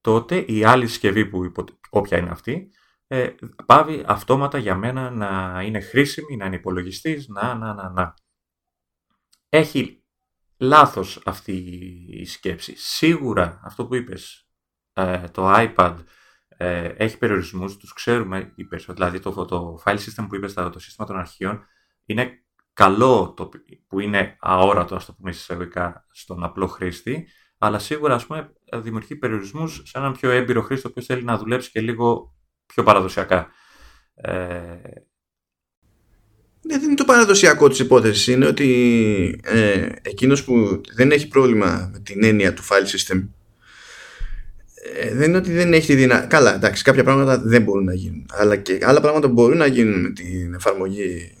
[0.00, 1.52] τότε η άλλη συσκευή που
[1.90, 2.70] όποια είναι αυτή,
[3.06, 3.34] ε,
[3.66, 8.14] πάβει αυτόματα για μένα να είναι χρήσιμη, να είναι υπολογιστής, να, να, να, να.
[9.48, 10.04] Έχει
[10.56, 11.52] λάθος αυτή
[12.08, 12.76] η σκέψη.
[12.76, 14.48] Σίγουρα αυτό που είπες,
[14.92, 15.96] ε, το iPad
[16.62, 21.06] ε, έχει περιορισμούς, τους ξέρουμε οι Δηλαδή το, το file system που είπες, το σύστημα
[21.06, 21.66] των αρχείων,
[22.04, 23.48] είναι καλό το,
[23.86, 29.16] που είναι αόρατο, ας το πούμε εισαγωγικά, στον απλό χρήστη, αλλά σίγουρα ας πούμε, δημιουργεί
[29.16, 32.34] περιορισμούς σε έναν πιο έμπειρο χρήστη, ο οποίος θέλει να δουλέψει και λίγο
[32.66, 33.48] πιο παραδοσιακά.
[34.14, 34.30] Ε...
[36.62, 38.26] Ναι, δεν είναι το παραδοσιακό της υπόθεσης.
[38.26, 43.28] Είναι ότι ε, εκείνος που δεν έχει πρόβλημα με την έννοια του file system
[45.00, 46.36] ε, δεν είναι ότι δεν έχει τη δυνατότητα.
[46.36, 48.26] Καλά, εντάξει, κάποια πράγματα δεν μπορούν να γίνουν.
[48.32, 51.34] Αλλά και άλλα πράγματα μπορούν να γίνουν με την εφαρμογή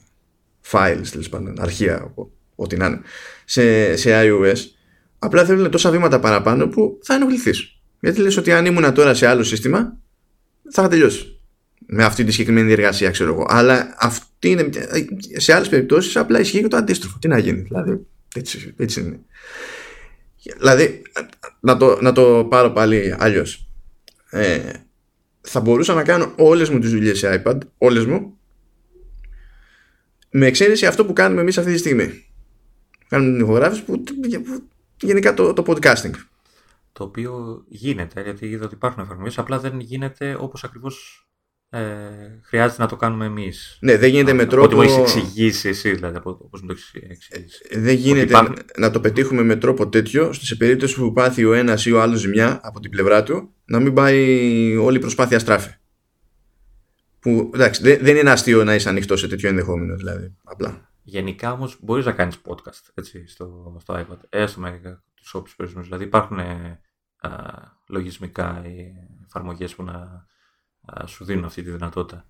[0.70, 2.14] files, τέλος πάντων, αρχεία,
[2.54, 3.00] ό,τι να είναι,
[3.44, 4.56] σε, σε iOS.
[5.18, 7.80] Απλά θέλουν τόσα βήματα παραπάνω που θα ενοχληθείς.
[8.00, 9.96] Γιατί λες ότι αν ήμουν τώρα σε άλλο σύστημα,
[10.70, 11.40] θα είχα τελειώσει.
[11.86, 13.46] Με αυτή τη συγκεκριμένη διεργασία, ξέρω εγώ.
[13.48, 14.68] Αλλά αυτή είναι,
[15.36, 17.18] σε άλλες περιπτώσεις απλά ισχύει και το αντίστροφο.
[17.18, 18.06] Τι να γίνει, δηλαδή.
[18.34, 19.20] Έτσι, έτσι είναι.
[20.42, 21.02] Δηλαδή,
[21.60, 23.68] να το, να το πάρω πάλι αλλιώς.
[24.30, 24.72] Ε,
[25.40, 28.38] θα μπορούσα να κάνω όλες μου τις δουλειές σε iPad, όλες μου,
[30.30, 32.24] με εξαίρεση αυτό που κάνουμε εμείς αυτή τη στιγμή.
[33.08, 36.14] Κάνουμε την ηχογράφηση που, που γενικά το, το podcasting.
[36.92, 41.28] Το οποίο γίνεται, γιατί είδα ότι υπάρχουν εφαρμογές, απλά δεν γίνεται όπως ακριβώς
[41.70, 41.80] ε,
[42.42, 43.78] χρειάζεται να το κάνουμε εμείς.
[43.80, 44.64] Ναι, δεν γίνεται με τρόπο...
[44.64, 47.60] Ό,τι μου έχεις εξηγήσει εσύ, δηλαδή, όπως μου το έχεις εξηγήσει.
[47.68, 48.42] Ε, δεν γίνεται
[48.76, 52.02] να το πετύχουμε με τρόπο τέτοιο, ώστε σε περίπτωση που πάθει ο ένας ή ο
[52.02, 55.74] άλλος ζημιά από την πλευρά του, να μην πάει όλη η προσπάθεια στράφη.
[57.20, 60.36] Που εντάξει, δεν, είναι αστείο να είσαι ανοιχτό σε τέτοιο ενδεχόμενο, δηλαδή.
[60.44, 60.90] Απλά.
[61.02, 65.86] Γενικά όμως μπορείς να κάνεις podcast έτσι, στο, στο iPad, έστω με τους όποιους περιορισμούς.
[65.86, 66.80] Δηλαδή υπάρχουν ε,
[67.16, 67.30] α,
[67.88, 68.62] λογισμικά
[69.26, 70.28] εφαρμογές που να α,
[71.06, 72.24] σου δίνουν αυτή τη δυνατότητα.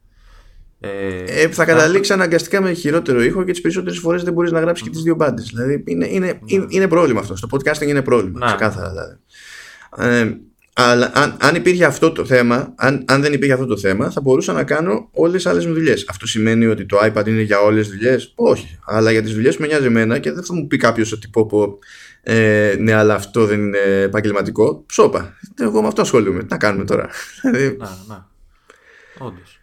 [0.81, 4.61] Ε, ε, θα καταλήξει αναγκαστικά με χειρότερο ήχο και τις περισσότερες φορές δεν μπορείς να
[4.61, 5.51] γράψεις και τις δύο μπάντες.
[5.55, 6.39] Δηλαδή είναι, είναι, ναι.
[6.45, 7.37] είναι, είναι, πρόβλημα αυτό.
[7.37, 8.39] Στο podcasting είναι πρόβλημα.
[8.39, 8.47] Ναι.
[8.47, 9.17] Ξεκάθαρα δηλαδή.
[9.97, 10.37] Ε,
[10.73, 14.21] αλλά αν, αν υπήρχε αυτό το θέμα, αν, αν δεν υπήρχε αυτό το θέμα, θα
[14.21, 16.05] μπορούσα να κάνω όλες τις άλλες δουλειές.
[16.09, 18.79] Αυτό σημαίνει ότι το iPad είναι για όλες τις δουλειές; Όχι.
[18.85, 21.29] Αλλά για τις δουλειές που με νοιάζει εμένα και δεν θα μου πει κάποιος ότι
[21.29, 21.79] πω, πω
[22.23, 24.85] ε, ναι, αλλά αυτό δεν είναι επαγγελματικό.
[24.87, 25.37] Ψόπα.
[25.61, 26.39] Εγώ με αυτό ασχολούμαι.
[26.39, 27.09] Τι να κάνουμε τώρα;
[27.43, 28.29] Δηλαδή, να, να.
[29.21, 29.59] Όντως.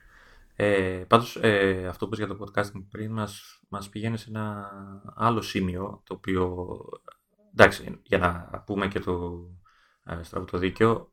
[0.55, 4.71] Ε, Πάντως, ε, αυτό που είπες για το podcasting πριν μας μας πηγαίνει σε ένα
[5.15, 6.75] άλλο σημείο το οποίο.
[7.51, 9.45] Εντάξει, για να πούμε και το
[10.03, 11.11] ε, στραβό το δίκαιο.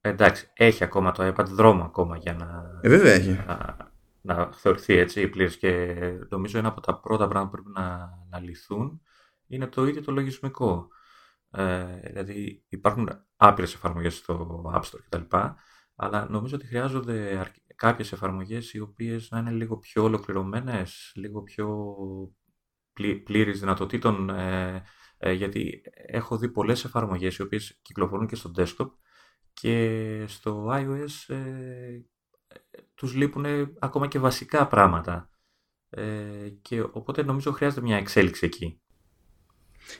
[0.00, 3.30] Εντάξει, έχει ακόμα το iPad δρόμο ακόμα για να, ε, βέβαια έχει.
[3.46, 3.76] να,
[4.20, 5.94] να θεωρηθεί έτσι πλήρως και
[6.28, 9.00] νομίζω ένα από τα πρώτα πράγματα που πρέπει να, να λυθούν
[9.46, 10.88] είναι το ίδιο το λογισμικό.
[11.50, 15.36] Ε, δηλαδή υπάρχουν άπειρες εφαρμογές στο App Store κτλ.
[15.96, 21.96] Αλλά νομίζω ότι χρειάζονται κάποιες εφαρμογές οι οποίες να είναι λίγο πιο ολοκληρωμένες, λίγο πιο
[23.24, 24.82] πλήρης δυνατοτήτων ε,
[25.18, 28.88] ε, γιατί έχω δει πολλές εφαρμογές οι οποίες κυκλοφορούν και στο desktop
[29.52, 32.00] και στο iOS ε,
[32.94, 33.44] τους λείπουν
[33.78, 35.30] ακόμα και βασικά πράγματα.
[35.90, 38.80] Ε, και οπότε νομίζω χρειάζεται μια εξέλιξη εκεί.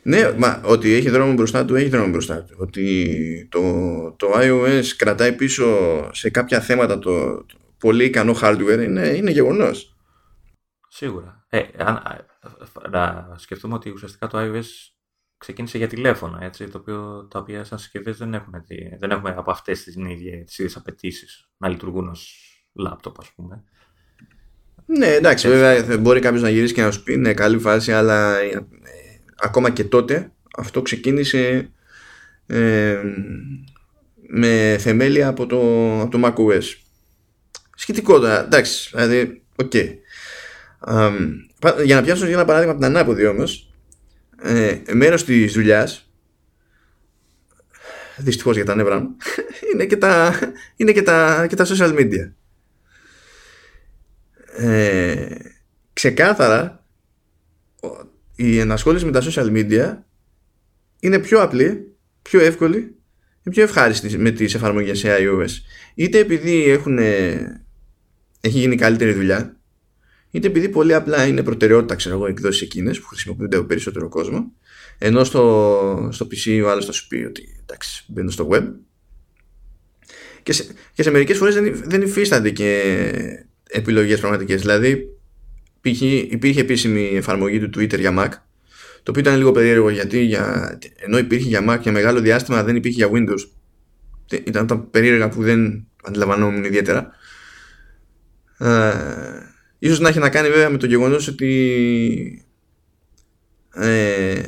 [0.02, 2.56] Ναι, μα ότι έχει δρόμο μπροστά του, έχει δρόμο μπροστά του.
[2.58, 3.60] Ότι το,
[4.16, 5.66] το iOS κρατάει πίσω
[6.12, 9.96] σε κάποια θέματα το, το πολύ ικανό hardware είναι, είναι γεγονός.
[10.88, 11.46] Σίγουρα.
[11.48, 12.02] Ε, αν,
[12.90, 14.64] να σκεφτούμε ότι ουσιαστικά το iOS
[15.38, 18.64] ξεκίνησε για τηλέφωνα, έτσι, το οποίο, τα οποία σαν συσκευές δεν, έχουμε,
[18.98, 22.34] δεν έχουμε από αυτές τις ίδιες απαιτήσεις να λειτουργούν ως
[22.72, 23.64] λάπτοπ, ας πούμε.
[24.86, 28.38] Ναι, εντάξει, βέβαια μπορεί κάποιος να γυρίσει και να σου πει είναι καλή φάση, αλλά
[28.38, 28.66] ε,
[29.36, 31.70] ακόμα και τότε αυτό ξεκίνησε
[32.46, 33.02] ε,
[34.28, 35.60] με θεμέλια από το,
[36.00, 36.85] από το macOS.
[37.78, 39.70] Σχετικότερα, εντάξει, δηλαδή, OK.
[39.74, 39.98] Okay.
[41.84, 43.70] για να πιάσω για ένα παράδειγμα από την ανάποδη όμως,
[44.42, 46.10] ε, μέρος της δουλειάς
[48.16, 49.16] δυστυχώς για τα νεύρα μου
[49.72, 50.38] είναι και τα,
[50.76, 52.30] είναι και τα, και τα social media
[54.56, 55.26] ε,
[55.92, 56.84] ξεκάθαρα
[58.36, 59.96] η ενασχόληση με τα social media
[61.00, 62.96] είναι πιο απλή, πιο εύκολη
[63.42, 65.50] και πιο ευχάριστη με τις εφαρμογές σε iOS.
[65.94, 66.98] Είτε επειδή έχουν,
[68.46, 69.56] έχει γίνει καλύτερη δουλειά,
[70.30, 74.52] είτε επειδή πολύ απλά είναι προτεραιότητα, ξέρω εγώ, εκδόσεις εκείνες που χρησιμοποιούνται από περισσότερο κόσμο,
[74.98, 78.64] ενώ στο, στο PC ο άλλος θα σου πει ότι εντάξει, μπαίνω στο web.
[80.42, 82.82] Και σε, και σε μερικές φορές δεν, δεν υφίστανται και
[83.70, 84.60] επιλογές πραγματικές.
[84.60, 85.08] Δηλαδή,
[86.30, 88.30] υπήρχε επίσημη εφαρμογή του Twitter για Mac
[89.06, 92.76] το οποίο ήταν λίγο περίεργο γιατί για, ενώ υπήρχε για Mac για μεγάλο διάστημα δεν
[92.76, 93.48] υπήρχε για Windows.
[94.44, 97.10] Ήταν τα περίεργα που δεν αντιλαμβανόμουν ιδιαίτερα.
[98.58, 98.92] Ε,
[99.78, 102.46] ίσως να έχει να κάνει βέβαια με το γεγονός ότι
[103.74, 104.42] ε,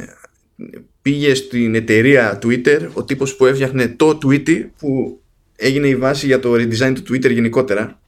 [1.03, 5.21] πήγε στην εταιρεία Twitter ο τύπος που έφτιαχνε το Twitter που
[5.57, 8.01] έγινε η βάση για το redesign του Twitter γενικότερα.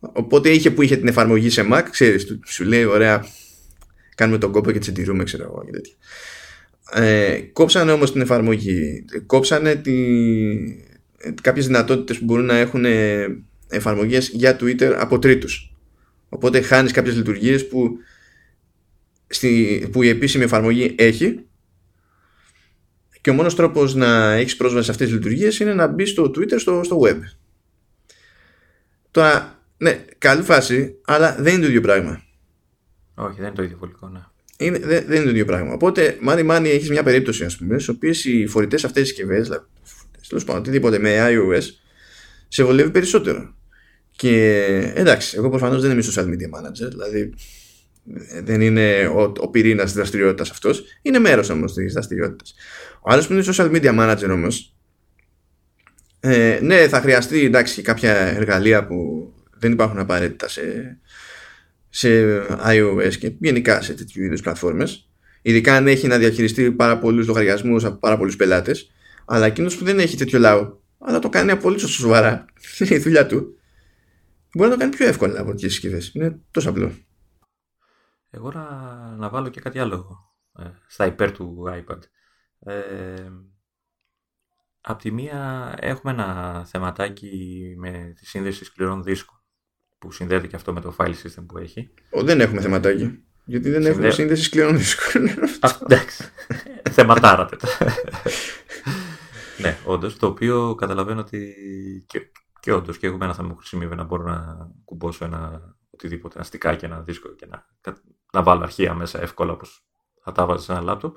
[0.00, 3.24] Οπότε είχε που είχε την εφαρμογή σε Mac, ξέρεις, σου λέει ωραία
[4.16, 5.64] κάνουμε τον κόπο και τι εντηρούμε, ξέρω εγώ.
[5.64, 5.94] Και τέτοια.
[6.92, 9.92] Ε, κόψανε όμως την εφαρμογή, κόψανε τη,
[11.42, 13.26] κάποιες δυνατότητες που μπορούν να έχουν ε,
[13.68, 15.74] εφαρμογές για Twitter από τρίτους.
[16.28, 17.96] Οπότε χάνεις κάποιες λειτουργίες που,
[19.26, 21.40] στη, που η επίσημη εφαρμογή έχει
[23.20, 26.24] και ο μόνος τρόπος να έχεις πρόσβαση σε αυτές τις λειτουργίες είναι να μπει στο
[26.24, 27.18] Twitter στο, στο web.
[29.10, 32.22] Τώρα, ναι, καλή φάση, αλλά δεν είναι το ίδιο πράγμα.
[33.14, 34.20] Όχι, δεν είναι το ίδιο βολικό, ναι.
[34.58, 35.72] Είναι, δεν, δεν είναι το ίδιο πράγμα.
[35.72, 39.64] Οπότε, μάνι μάνι έχεις μια περίπτωση, ας πούμε, στις οποίες οι φορητές αυτές συσκευές, δηλαδή,
[40.28, 41.62] τέλος πάντων, οτιδήποτε με iOS,
[42.48, 43.54] σε βολεύει περισσότερο.
[44.10, 47.34] Και εντάξει, εγώ προφανώς δεν είμαι social media manager, δηλαδή
[48.42, 52.54] δεν είναι ο, ο πυρήνας της δραστηριότητας αυτός, είναι μέρος όμως της δραστηριότητας.
[53.02, 54.74] Ο άλλος που είναι social media manager όμως,
[56.20, 60.98] ε, ναι, θα χρειαστεί εντάξει, κάποια εργαλεία που δεν υπάρχουν απαραίτητα σε,
[61.88, 62.08] σε
[62.66, 65.06] iOS και γενικά σε τέτοιου είδους πλατφόρμες
[65.46, 68.90] ειδικά αν έχει να διαχειριστεί πάρα πολλούς λογαριασμούς από πάρα πολλούς πελάτες.
[69.24, 70.72] Αλλά εκείνος που δεν έχει τέτοιο λαό,
[71.06, 72.44] αλλά το κάνει απολύτως σοβαρά,
[72.78, 73.58] είναι η δουλειά του,
[74.54, 76.14] μπορεί να το κάνει πιο εύκολα από τις συσκευές.
[76.14, 76.92] Είναι τόσο απλό.
[78.30, 78.64] Εγώ να,
[79.18, 80.18] να βάλω και κάτι άλλο
[80.58, 81.98] ε, στα υπέρ του iPad.
[82.58, 83.30] Ε,
[84.80, 89.40] απ' τη μία έχουμε ένα θεματάκι με τη σύνδεση σκληρών δίσκων
[89.98, 91.90] που συνδέεται και αυτό με το file system που έχει.
[92.10, 93.20] Ο, δεν έχουμε θεματάκι.
[93.44, 95.28] Γιατί δεν έχουμε σύνδεση σκληρών δίσκων.
[95.82, 96.24] Εντάξει.
[96.96, 97.48] Θεματάρα
[99.66, 100.16] ναι, όντως.
[100.16, 101.54] Το οποίο καταλαβαίνω ότι
[102.06, 106.44] και, και όντως και εγώ θα μου χρησιμεύει να μπορώ να κουμπώσω ένα οτιδήποτε, ένα
[106.44, 107.66] στικάκι, ένα δίσκο και να,
[108.32, 109.86] να βάλω αρχεία μέσα εύκολα όπως
[110.22, 111.16] θα τα βάζω σε ένα λάπτοπ.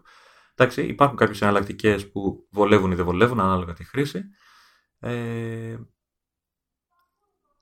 [0.55, 4.23] Εντάξει, υπάρχουν κάποιες εναλλακτικές που βολεύουν ή δεν βολεύουν ανάλογα τη χρήση.
[4.99, 5.77] Ε,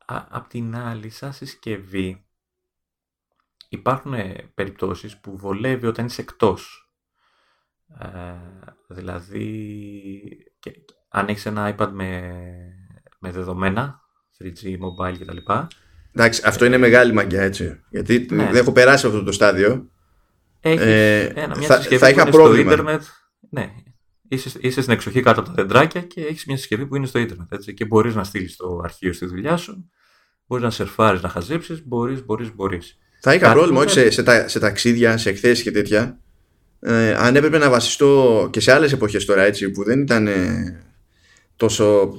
[0.06, 2.26] απ' την άλλη, σαν συσκευή,
[3.70, 6.92] υπάρχουν ε, περιπτώσεις που βολεύει όταν είσαι εκτός.
[8.00, 8.36] Ε,
[8.88, 12.34] δηλαδή, και, αν έχεις ένα iPad με,
[13.20, 14.00] με δεδομένα,
[14.44, 15.38] 3G, mobile κτλ.
[16.14, 17.80] Εντάξει, αυτό είναι μεγάλη μαγκιά έτσι.
[17.90, 18.46] Γιατί ναι.
[18.46, 19.90] δεν έχω περάσει αυτό το στάδιο.
[20.60, 22.72] Έχεις ε, ένα, μια θα, συσκευή θα είχα που πρόβλημα.
[22.72, 23.04] στο ίντερνετ.
[23.50, 23.74] Ναι,
[24.28, 27.20] είσαι, είσαι στην εξοχή κάτω από τα δεντράκια και έχεις μια συσκευή που είναι στο
[27.20, 27.54] ίντερνετ.
[27.54, 29.90] Έτσι, και μπορείς να στείλεις το αρχείο στη δουλειά σου
[30.48, 32.98] Μπορείς να σερφάρεις, να χαζέψεις, μπορείς, μπορείς, μπορείς.
[33.22, 36.20] Θα είχα πρόβλημα, όχι σε, σε, τα, σε ταξίδια, σε εκθέσεις και τέτοια.
[36.80, 40.82] Ε, αν έπρεπε να βασιστώ και σε άλλες εποχές τώρα έτσι που δεν ήταν ε,
[41.56, 42.18] τόσο.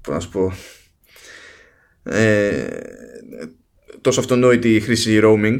[0.00, 0.52] Πώ να σου πω.
[2.02, 2.66] Ε,
[4.00, 5.58] τόσο αυτονόητη η χρήση roaming.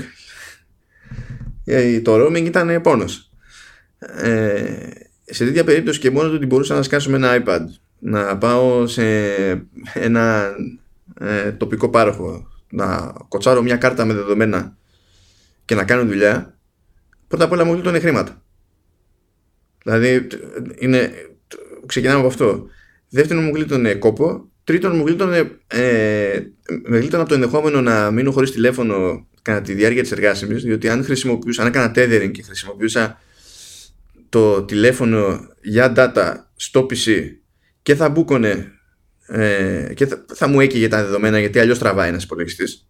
[1.64, 3.31] Ε, το roaming ήταν πόνος.
[3.98, 4.88] Ε,
[5.24, 7.64] σε τέτοια περίπτωση και μόνο το ότι μπορούσα να σκάσω με ένα iPad
[7.98, 9.03] να πάω σε
[9.94, 10.55] ένα
[11.20, 14.76] ε, τοπικό πάροχο να κοτσάρω μια κάρτα με δεδομένα
[15.64, 16.59] και να κάνω δουλειά,
[17.30, 18.42] πρώτα απ' όλα μου γλίτωνε χρήματα.
[19.84, 20.26] Δηλαδή,
[20.78, 21.12] είναι,
[21.86, 22.68] ξεκινάμε από αυτό.
[23.08, 24.50] Δεύτερον, μου γλίτωνε κόπο.
[24.64, 26.40] Τρίτον, μου γλίτωνε, ε,
[26.86, 30.88] με γλίτωνε από το ενδεχόμενο να μείνω χωρίς τηλέφωνο κατά τη διάρκεια της εργάσιμης, διότι
[30.88, 33.20] αν χρησιμοποιούσα, αν έκανα tethering και χρησιμοποιούσα
[34.28, 37.24] το τηλέφωνο για data στο PC
[37.82, 38.72] και θα μπούκονε
[39.26, 42.88] ε, και θα, θα μου έκαιγε τα δεδομένα γιατί αλλιώς τραβάει ένας υπολογιστής.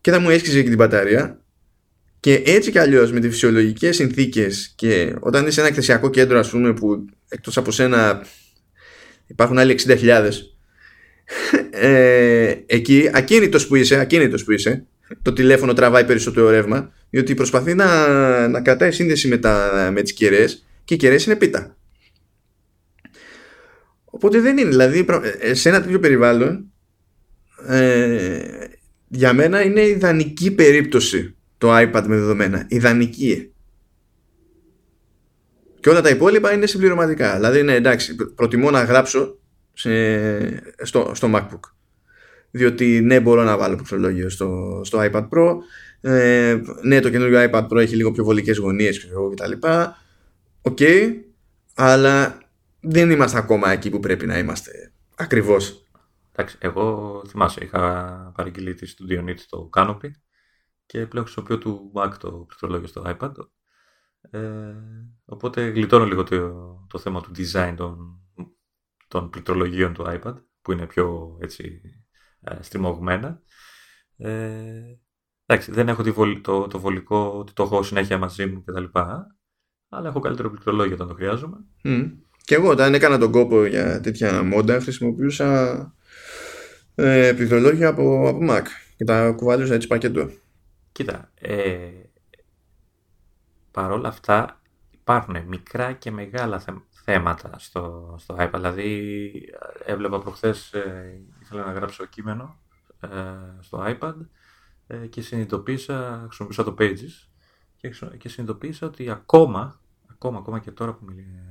[0.00, 1.40] και θα μου έσκησε και την μπαταρία
[2.20, 6.50] και έτσι κι αλλιώς με τις φυσιολογικές συνθήκες και όταν είσαι ένα εκθεσιακό κέντρο ας
[6.50, 8.26] πούμε που εκτός από σένα
[9.26, 10.30] υπάρχουν άλλοι 60.000
[11.70, 14.84] ε, εκεί ακίνητος που είσαι, ακίνητος που είσαι
[15.22, 20.12] το τηλέφωνο τραβάει περισσότερο ρεύμα διότι προσπαθεί να, να κρατάει σύνδεση με, τα, με τις
[20.12, 21.74] κεραίες και οι κεραίες είναι πίτα
[24.10, 24.68] Οπότε δεν είναι.
[24.68, 25.06] Δηλαδή,
[25.40, 26.72] ε, σε ένα τέτοιο περιβάλλον,
[27.66, 28.40] ε,
[29.08, 32.64] για μένα είναι ιδανική περίπτωση το iPad με δεδομένα.
[32.68, 33.52] Ιδανική.
[35.80, 37.34] Και όλα τα υπόλοιπα είναι συμπληρωματικά.
[37.34, 39.38] Δηλαδή, ναι, εντάξει, προτιμώ να γράψω
[39.72, 41.60] σε, στο, στο MacBook.
[42.50, 45.56] Διότι ναι, μπορώ να βάλω πληκτρολόγιο στο, στο iPad Pro.
[46.00, 49.52] Ε, ναι, το καινούργιο iPad Pro έχει λίγο πιο βολικές γωνίες κτλ.
[50.62, 51.12] OK, okay,
[51.74, 52.38] αλλά
[52.80, 54.92] δεν είμαστε ακόμα εκεί που πρέπει να είμαστε.
[55.14, 55.84] Ακριβώς.
[56.32, 60.10] Εντάξει, εγώ θυμάσαι, είχα παραγγείλει τη Studio Neat το Canopy
[60.90, 63.32] και πλέον χρησιμοποιώ του Mac το πληκτρολόγιο στο iPad.
[64.30, 64.40] Ε,
[65.24, 68.20] οπότε γλιτώνω λίγο το, το θέμα του design των,
[69.08, 71.80] των πληκτρολογίων του iPad που είναι πιο έτσι
[72.40, 73.42] ε, στριμωγμένα.
[74.16, 74.82] Ε,
[75.46, 76.02] εντάξει, δεν έχω
[76.42, 78.84] το, το βολικό ότι το έχω συνέχεια μαζί μου κτλ.
[79.88, 81.56] Αλλά έχω καλύτερο πληκτρολόγιο όταν το χρειάζομαι.
[81.84, 82.10] Mm.
[82.44, 85.76] Και εγώ όταν έκανα τον κόπο για τέτοια μόντα χρησιμοποιούσα
[86.94, 88.64] ε, πληκτρολόγια από, από Mac
[88.96, 90.30] και τα κουβάλιζα έτσι πακέτο.
[91.00, 91.90] Κοίτα, ε,
[93.70, 96.62] παρόλα αυτά υπάρχουν μικρά και μεγάλα
[97.04, 98.50] θέματα στο, στο iPad.
[98.54, 99.30] Δηλαδή
[99.84, 102.60] έβλεπα προχθές, ε, ήθελα να γράψω κείμενο
[103.00, 103.08] ε,
[103.60, 104.14] στο iPad
[104.86, 107.28] ε, και συνειδητοποίησα, χρησιμοποίησα το Pages
[107.76, 107.88] και,
[108.18, 109.80] και συνειδητοποίησα ότι ακόμα,
[110.10, 111.04] ακόμα, ακόμα και τώρα που,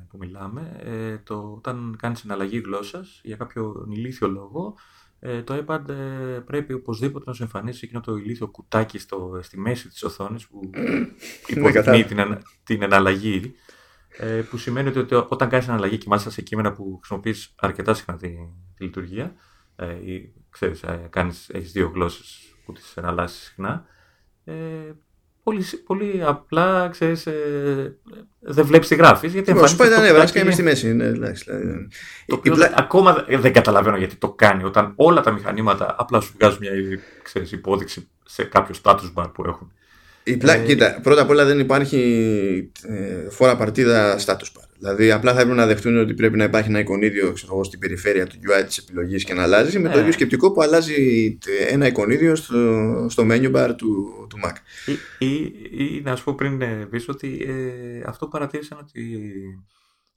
[0.09, 4.75] που μιλάμε, ε, το, όταν κάνεις εναλλαγή γλώσσας για κάποιο ηλίθιο λόγο,
[5.19, 9.59] ε, το iPad ε, πρέπει οπωσδήποτε να σου εμφανίσει εκείνο το ηλίθιο κουτάκι στο, στη
[9.59, 10.69] μέση της οθόνης που
[11.47, 13.53] υποδεικνύει την, την εναλλαγή
[14.17, 18.17] ε, που σημαίνει ότι, όταν κάνεις εναλλαγή και μάλιστα σε κείμενα που χρησιμοποιείς αρκετά συχνά
[18.17, 18.29] τη,
[18.75, 19.35] τη λειτουργία
[19.75, 23.85] ε, ή ξέρεις, ε, κάνεις, έχεις δύο γλώσσες που τις εναλλάσσεις συχνά
[24.43, 24.53] ε,
[25.49, 27.97] πολύ, πολύ απλά, ξέρεις, ε,
[28.39, 29.33] δεν βλέπεις τι γράφεις.
[29.33, 30.93] Γιατί σου πάει τα νεύρα, και είμαι στη μέση.
[30.93, 31.39] Ναι, δηλαδή.
[32.25, 32.73] το οποίο πλά...
[32.75, 36.71] ακόμα δεν καταλαβαίνω γιατί το κάνει, όταν όλα τα μηχανήματα απλά σου βγάζουν μια
[37.23, 39.71] ξέρεις, υπόδειξη σε κάποιο status bar που έχουν.
[40.23, 40.53] Η πλά...
[40.53, 40.65] ε...
[40.65, 44.68] Κοίτα, πρώτα απ' όλα δεν υπάρχει ε, φόρα παρτίδα status bar.
[44.79, 48.27] Δηλαδή, απλά θα έπρεπε να δεχτούν ότι πρέπει να υπάρχει ένα εικονίδιο ξέρω, στην περιφέρεια
[48.27, 50.01] του UI της επιλογής και να αλλάζει, με το ναι.
[50.01, 51.37] ίδιο σκεπτικό που αλλάζει
[51.69, 54.55] ένα εικονίδιο στο, στο menu bar του, του Mac.
[55.19, 59.21] Ή, ή, ή να σου πω πριν ε, πίσω ότι ε, αυτό που παρατήρησαν ότι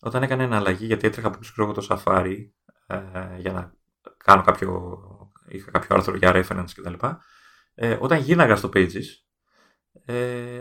[0.00, 2.36] όταν έκανε ένα αλλαγή, γιατί έτρεχα από πίσω το Safari
[2.86, 2.98] ε,
[3.38, 3.72] για να
[4.24, 4.98] κάνω κάποιο,
[5.48, 7.06] είχα κάποιο άρθρο για reference κτλ.
[7.74, 9.04] Ε, όταν γίναγα στο Pages,
[10.04, 10.60] ε,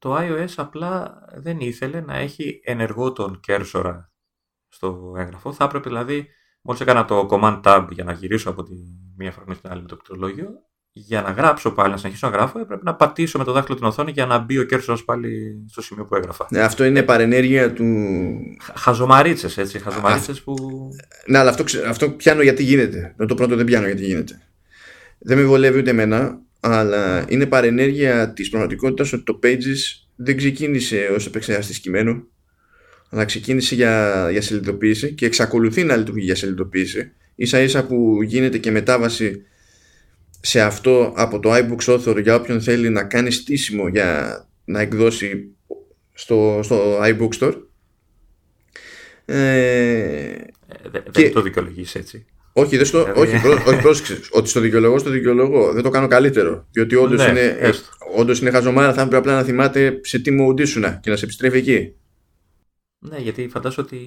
[0.00, 3.94] το iOS απλά δεν ήθελε να έχει ενεργό τον cursor
[4.68, 5.52] στο έγγραφο.
[5.52, 6.26] Θα έπρεπε δηλαδή,
[6.62, 8.72] μόλις έκανα το command tab για να γυρίσω από τη
[9.16, 10.48] μία εφαρμογή στην άλλη με το πληκτρολόγιο,
[10.92, 13.86] για να γράψω πάλι, να συνεχίσω να γράφω, έπρεπε να πατήσω με το δάχτυλο την
[13.86, 16.46] οθόνη για να μπει ο cursor πάλι στο σημείο που έγραφα.
[16.50, 17.84] Ναι, αυτό είναι παρενέργεια του.
[18.74, 19.78] Χαζομαρίτσες, έτσι.
[19.78, 20.54] Χαζομαρίτσες που.
[21.26, 23.14] Ναι, αλλά αυτό, αυτό πιάνω γιατί γίνεται.
[23.28, 24.40] Το πρώτο δεν πιάνω γιατί γίνεται.
[25.18, 31.10] Δεν με βολεύει ούτε εμένα αλλά είναι παρενέργεια της πραγματικότητας ότι το Pages δεν ξεκίνησε
[31.14, 32.28] ως επεξεργαστής κειμένου
[33.10, 38.58] αλλά ξεκίνησε για, για σελιδοποίηση και εξακολουθεί να λειτουργεί για σελιδοποίηση ίσα ίσα που γίνεται
[38.58, 39.42] και μετάβαση
[40.40, 45.56] σε αυτό από το iBooks Author για όποιον θέλει να κάνει στήσιμο για να εκδώσει
[46.12, 47.54] στο, στο iBook Store
[49.24, 50.34] ε,
[50.90, 51.30] δεν και...
[51.30, 52.26] το δικαιολογείς έτσι
[52.60, 53.34] όχι, δεν στο, όχι,
[53.66, 54.20] όχι πρόσεξε.
[54.30, 55.72] Ότι στο δικαιολογώ, στο δικαιολογώ.
[55.72, 56.66] Δεν το κάνω καλύτερο.
[56.70, 57.70] Διότι όντως ναι, είναι, ε,
[58.16, 61.24] όντως είναι χαζομάρα, θα έπρεπε απλά να θυμάται σε τι μου ήσουν και να σε
[61.24, 61.94] επιστρέφει εκεί.
[62.98, 63.98] Ναι, γιατί φαντάζομαι ότι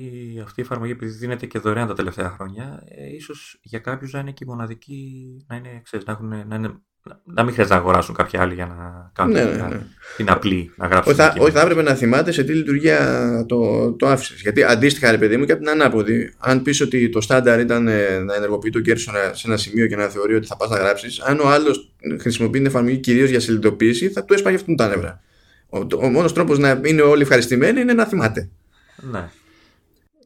[0.43, 4.19] αυτή η εφαρμογή, επειδή δίνεται και δωρεάν τα τελευταία χρόνια, ε, ίσως για κάποιους να
[4.19, 5.45] είναι και η μοναδική.
[5.47, 6.81] να, είναι, ξέρεις, να, έχουν, να είναι
[7.23, 9.79] να μην χρειάζεται να αγοράσουν κάποια άλλη για να κάνουν ναι, ναι, ναι.
[10.17, 11.13] την απλή να γράψουν.
[11.13, 14.41] Όχι θα, όχι, θα έπρεπε να θυμάται σε τι λειτουργία το, το άφησες.
[14.41, 17.87] Γιατί αντίστοιχα, ρε παιδί μου, και από την ανάποδη, αν πεις ότι το στάνταρ ήταν
[17.87, 19.01] ε, να ενεργοποιεί τον κέρδο
[19.33, 22.57] σε ένα σημείο και να θεωρεί ότι θα πας να γράψεις, αν ο άλλος χρησιμοποιεί
[22.57, 25.21] την εφαρμογή κυρίως για συνειδητοποίηση, θα του έσπαγε αυτόν τα νεύρα.
[25.69, 28.49] Ο, ο μόνος τρόπος να είναι όλοι ευχαριστημένοι είναι να θυμάται.
[28.95, 29.29] Ναι.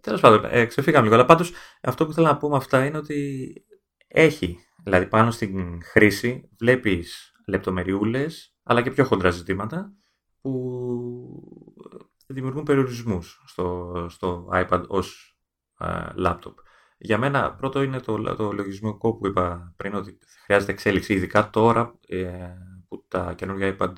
[0.01, 1.15] Τέλος πάντων, ε, ξεφύγαμε λίγο.
[1.15, 1.51] Αλλά πάντως
[1.81, 3.53] αυτό που θέλω να πούμε αυτά είναι ότι
[4.07, 9.93] έχει Δηλαδή πάνω στην χρήση βλέπεις λεπτομεριούλες αλλά και πιο χοντρά ζητήματα
[10.41, 10.51] που
[12.27, 15.37] δημιουργούν περιορισμούς στο, στο iPad ως
[16.25, 16.53] laptop.
[16.97, 21.93] Για μένα πρώτο είναι το, το λογισμικό που είπα πριν ότι χρειάζεται εξέλιξη ειδικά τώρα
[22.07, 22.27] ε,
[22.87, 23.93] που τα καινούργια iPad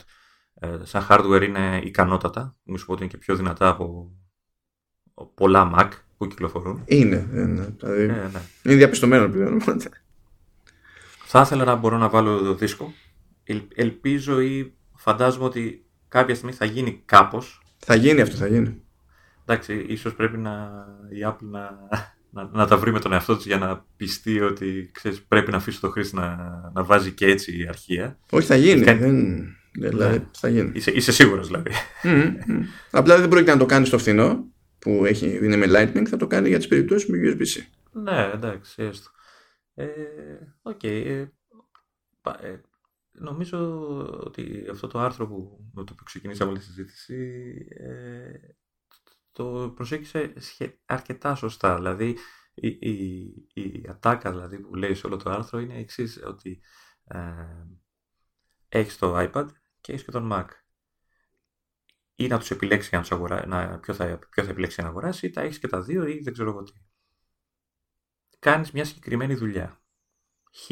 [0.54, 2.56] ε, σαν hardware είναι ικανότατα.
[2.64, 4.12] Μου σου πω ότι είναι και πιο δυνατά από
[5.34, 6.84] πολλά Mac που κυκλοφορούν.
[6.86, 7.76] Είναι, είναι.
[7.78, 8.42] Δηλαδή, ναι, ναι.
[8.64, 9.62] είναι διαπιστωμένο πλέον.
[11.32, 12.94] Θα ήθελα να μπορώ να βάλω το δίσκο.
[13.76, 17.62] ελπίζω ή φαντάζομαι ότι κάποια στιγμή θα γίνει κάπως.
[17.78, 18.82] Θα γίνει αυτό, θα γίνει.
[19.46, 21.70] Εντάξει, ίσως πρέπει να, η Apple να,
[22.30, 25.58] να, να τα βρει με τον εαυτό της για να πιστεί ότι ξέρεις, πρέπει να
[25.58, 26.38] αφήσει το χρήστη να,
[26.74, 28.18] να βάζει και έτσι η αρχεία.
[28.30, 28.82] Όχι, θα γίνει.
[28.82, 30.26] Έχει κάνει, Δηλαδή ναι.
[30.32, 30.72] θα γίνει.
[30.74, 31.72] Είσαι, είσαι σίγουρος δηλαδή.
[32.92, 34.46] Απλά δεν πρόκειται να το κάνει στο φθηνό
[34.80, 37.64] που έχει, είναι με Lightning, θα το κάνει για τις περιπτώσεις με USB-C.
[37.92, 39.10] Ναι, εντάξει, έστω.
[39.80, 40.84] Ε, οκ.
[40.84, 41.32] Ε,
[42.40, 42.62] ε,
[43.12, 43.58] νομίζω
[44.26, 48.32] ότι αυτό το άρθρο που, με το που ξεκινήσαμε τη συζήτηση ε,
[49.32, 50.34] το προσέγγισε
[50.86, 51.76] αρκετά σωστά.
[51.76, 52.18] Δηλαδή,
[52.54, 53.24] η, η,
[53.54, 56.62] η ατάκα δηλαδή, που λέει σε όλο το άρθρο είναι εξής ότι
[57.04, 57.20] ε,
[58.70, 59.48] έχεις το iPad
[59.82, 60.48] και έχεις και τον Mac.
[62.16, 65.26] Ή να τους επιλέξει να τους αγορά, να, ποιο, θα, ποιο θα επιλέξει να αγοράσει,
[65.26, 66.74] ή τα έχεις και τα δύο ή δεν ξέρω εγώ τι.
[68.40, 69.84] Κάνεις μια συγκεκριμένη δουλειά.
[70.56, 70.72] Χ.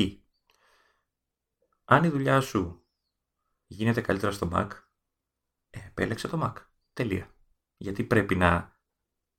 [1.84, 2.88] Αν η δουλειά σου
[3.66, 4.70] γίνεται καλύτερα στο Mac,
[5.70, 6.66] ε, επέλεξε το Mac.
[6.94, 7.36] Τελεία.
[7.78, 8.80] Γιατί πρέπει να,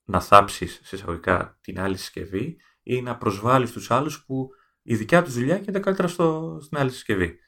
[0.04, 4.50] να θάψεις σε εισαγωγικά την άλλη συσκευή ή να προσβάλλεις τους άλλους που
[4.82, 7.38] η δικιά τους δουλειά γίνεται καλύτερα στο, στην άλλη συσκευή.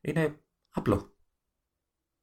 [0.00, 1.16] Είναι απλό.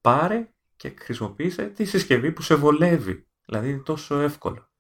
[0.02, 3.30] Πάρε και χρησιμοποίησε τη συσκευή που σε βολεύει.
[3.46, 4.71] Δηλαδή είναι τόσο εύκολο.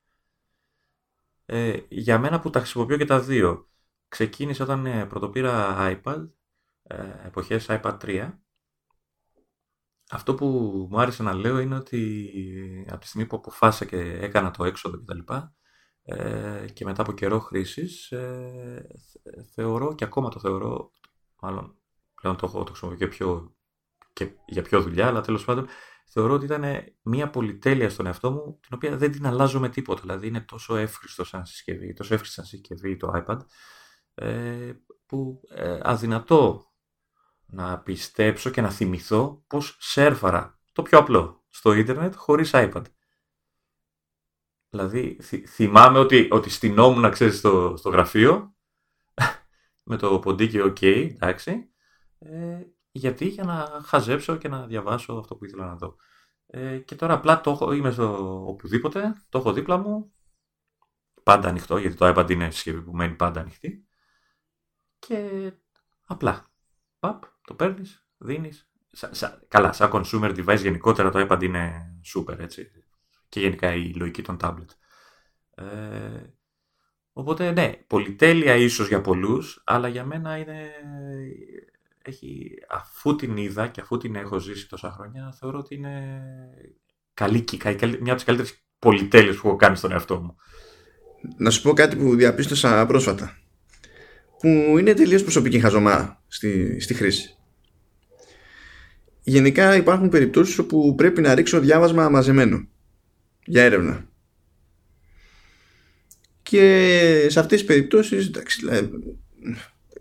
[1.54, 3.70] Ε, για μένα που τα χρησιμοποιώ και τα δύο,
[4.08, 6.30] ξεκίνησε όταν ε, πρωτοπήρα iPad,
[6.84, 8.32] ε, εποχές iPad 3.
[10.10, 10.45] Αυτό που
[10.89, 14.97] μου άρεσε να λέω είναι ότι από τη στιγμή που αποφάσισα και έκανα το έξοδο
[14.97, 15.34] κτλ.
[16.02, 18.88] Ε, και μετά από καιρό χρήσης, ε,
[19.54, 20.91] θεωρώ και ακόμα το θεωρώ,
[21.41, 21.76] μάλλον
[22.22, 23.56] πλέον το έχω το χρησιμοποιώ και, πιο,
[24.14, 25.68] και για πιο δουλειά, αλλά τέλος πάντων
[26.12, 26.64] θεωρώ ότι ήταν
[27.01, 30.01] μια πολυτέλεια στον εαυτό μου, την οποία δεν την αλλάζω με τίποτα.
[30.01, 33.39] Δηλαδή είναι τόσο εύχριστο σαν συσκευή, τόσο εύχριστο σαν συσκευή το iPad,
[34.14, 34.72] ε,
[35.05, 36.72] που ε, αδυνατό
[37.45, 42.84] να πιστέψω και να θυμηθώ πως σέρφαρα το πιο απλό στο ίντερνετ χωρίς iPad.
[44.70, 48.55] Δηλαδή θυμάμαι ότι, ότι στυνόμουν να ξέρεις στο, στο γραφείο
[49.89, 50.84] με το ποντίκι ok,
[51.14, 51.72] εντάξει,
[52.20, 55.95] ε, γιατί; Για να χαζέψω και να διαβάσω αυτό που ήθελα να δω.
[56.47, 60.13] Ε, και τώρα απλά το έχω, είμαι στο οπουδήποτε, το έχω δίπλα μου,
[61.23, 63.85] πάντα ανοιχτό, γιατί το iPad είναι συσκευή που μένει πάντα ανοιχτή.
[64.99, 65.51] Και
[66.05, 66.51] απλά,
[66.99, 68.71] παπ, το παίρνεις, δίνεις.
[69.47, 72.71] καλά, σαν consumer device γενικότερα το iPad είναι super, έτσι.
[73.29, 74.69] Και γενικά η λογική των tablet.
[75.55, 76.23] Ε,
[77.13, 80.71] οπότε ναι, πολυτέλεια ίσως για πολλούς, αλλά για μένα είναι
[82.04, 86.14] έχει, αφού την είδα και αφού την έχω ζήσει τόσα χρόνια, θεωρώ ότι είναι
[87.14, 87.45] καλή,
[87.80, 90.36] μια από τις καλύτερες πολυτέλειες που έχω κάνει στον εαυτό μου.
[91.38, 93.38] Να σου πω κάτι που διαπίστωσα πρόσφατα.
[94.39, 97.36] Που είναι τελείως προσωπική χαζομά στη, στη χρήση.
[99.24, 102.68] Γενικά υπάρχουν περιπτώσεις όπου πρέπει να ρίξω διάβασμα μαζεμένο
[103.45, 104.10] για έρευνα.
[106.43, 108.62] Και σε αυτές τις περιπτώσεις εντάξει,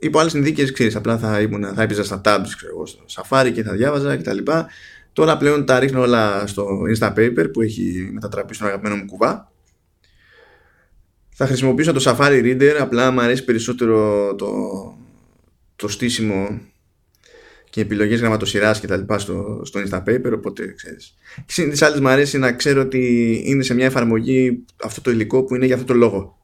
[0.01, 3.63] υπό άλλες συνθήκες, ξέρεις, απλά θα, ήμουν, θα έπαιζα στα tabs, ξέρω, στο Safari και
[3.63, 4.39] θα διάβαζα κτλ.
[5.13, 9.53] Τώρα πλέον τα ρίχνω όλα στο Instapaper που έχει μετατραπεί στον αγαπημένο μου κουβά.
[11.31, 14.51] Θα χρησιμοποιήσω το Safari Reader, απλά μου αρέσει περισσότερο το,
[15.77, 16.61] το στήσιμο
[17.71, 21.15] και επιλογές γραμματοσυράς και τα λοιπά στο, στο Instapaper, οπότε ξέρεις.
[21.47, 25.45] Και της άλλης μου αρέσει να ξέρω ότι είναι σε μια εφαρμογή αυτό το υλικό
[25.45, 26.39] που είναι για αυτό το λόγο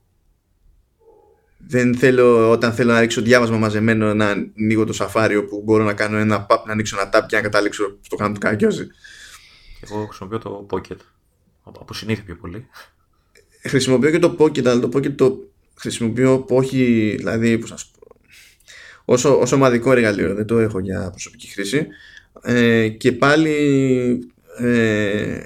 [1.68, 5.94] δεν θέλω όταν θέλω να ρίξω διάβασμα μαζεμένο να ανοίγω το σαφάριο που μπορώ να
[5.94, 8.86] κάνω ένα pub, να ανοίξω ένα tab και να καταλήξω στο κάνω του κακιόζη.
[9.80, 10.96] Εγώ χρησιμοποιώ το Pocket.
[11.62, 12.66] Από συνήθεια πιο πολύ.
[13.62, 17.90] Χρησιμοποιώ και το Pocket, αλλά το Pocket το χρησιμοποιώ που όχι, δηλαδή, πώς να σου
[17.90, 18.16] πω,
[19.04, 21.86] όσο, όσο ομαδικό εργαλείο, δεν το έχω για προσωπική χρήση.
[22.42, 23.54] Ε, και πάλι
[24.58, 25.40] ε,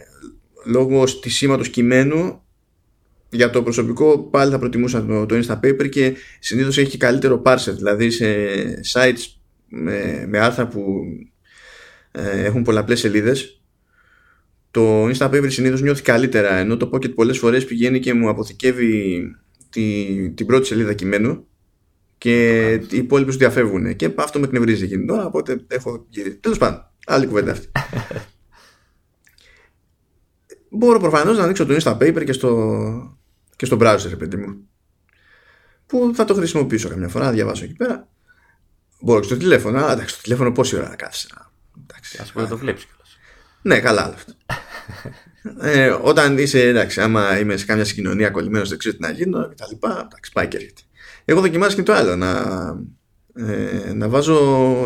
[0.64, 2.42] λόγω στισίματος κειμένου
[3.30, 8.10] για το προσωπικό πάλι θα προτιμούσα το, το Instapaper και συνήθως έχει καλύτερο parser δηλαδή
[8.10, 8.26] σε
[8.92, 11.02] sites με, με άρθρα που
[12.10, 13.62] ε, έχουν πολλαπλές σελίδες.
[14.70, 19.22] Το Instapaper συνήθως νιώθει καλύτερα ενώ το Pocket πολλές φορές πηγαίνει και μου αποθηκεύει
[19.70, 21.46] τη, την πρώτη σελίδα κειμένου
[22.18, 23.96] και οι υπόλοιποι σου διαφεύγουν.
[23.96, 26.36] Και αυτό με εκνευρίζει εκείνη τώρα οπότε έχω γυρίσει.
[26.36, 27.68] Τέλος πάντων άλλη κουβέντα αυτή.
[30.72, 33.19] Μπορώ προφανώς να ανοίξω το Instapaper και στο
[33.60, 34.68] και στο browser, παιδί μου.
[35.86, 38.08] Που θα το χρησιμοποιήσω καμιά φορά, να διαβάσω εκεί πέρα.
[39.00, 41.28] Μπορώ και στο τηλέφωνο, αλλά εντάξει, στο τηλέφωνο πόση ώρα να κάθεσαι.
[42.18, 43.18] Α πούμε, το βλέπεις κιόλας.
[43.62, 44.32] Ναι, καλά άλλο αυτό.
[45.68, 49.48] ε, όταν είσαι, εντάξει, άμα είμαι σε κάμια συγκοινωνία κολλημένος, δεν ξέρω τι να γίνω
[49.48, 50.80] και τα λοιπά, εντάξει, πάει και έρχεται.
[51.24, 52.32] Εγώ δοκιμάζω και το άλλο, να,
[53.34, 54.38] ε, να βάζω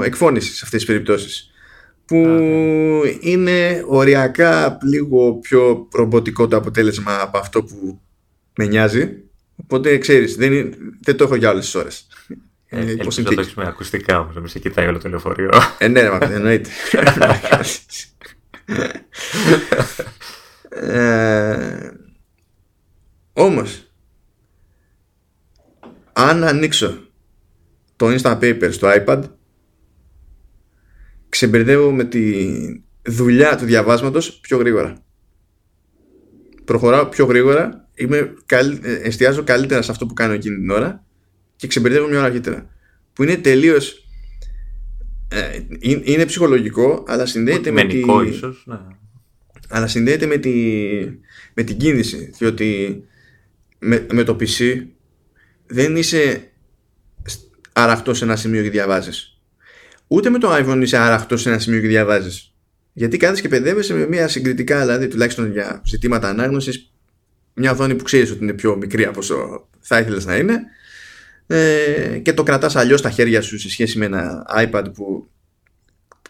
[0.04, 1.50] εκφώνησης σε αυτές τις περιπτώσεις
[2.04, 3.08] που ναι.
[3.20, 8.00] είναι οριακά λίγο πιο ρομποτικό το αποτέλεσμα από αυτό που
[8.56, 9.22] με νοιάζει.
[9.56, 12.06] Οπότε ξέρεις, δεν, δεν το έχω για όλε τι ώρες.
[12.66, 15.50] Ε, Ελπίζω να το έχεις με ακουστικά όμως, να μην σε κοιτάει όλο το λεωφορείο.
[15.78, 16.70] Ε, ναι, μα εννοείται.
[20.68, 21.90] ε,
[23.32, 23.92] όμως,
[26.12, 27.08] αν ανοίξω
[27.96, 29.22] το Instant Paper στο iPad,
[31.28, 32.46] ξεμπερδεύω με τη
[33.02, 35.02] δουλειά του διαβάσματος πιο γρήγορα.
[36.64, 38.34] Προχωράω πιο γρήγορα, είμαι,
[39.02, 41.04] εστιάζω καλύτερα σε αυτό που κάνω εκείνη την ώρα
[41.56, 42.70] και ξεμπερδεύω μια ώρα αργότερα.
[43.12, 44.08] Που είναι τελείως.
[45.28, 48.02] Ε, είναι ψυχολογικό, αλλά συνδέεται με τη...
[48.28, 48.78] ίσως, ναι.
[49.68, 50.52] Αλλά συνδέεται με, τη,
[51.54, 52.32] με την κίνηση.
[52.38, 53.02] Διότι
[53.78, 54.86] με, με το PC
[55.66, 56.50] δεν είσαι
[57.72, 59.38] αραχτός σε ένα σημείο και διαβάζεις.
[60.06, 62.54] Ούτε με το iPhone είσαι αραχτός σε ένα σημείο και διαβάζεις.
[62.92, 66.93] Γιατί κάθεσαι και παιδεύεσαι με μια συγκριτικά, δηλαδή τουλάχιστον για ζητήματα ανάγνωσης,
[67.54, 70.60] μια οθόνη που ξέρεις ότι είναι πιο μικρή από όσο θα ήθελες να είναι.
[71.46, 75.28] Ε, και το κρατάς αλλιώς στα χέρια σου σε σχέση με ένα iPad που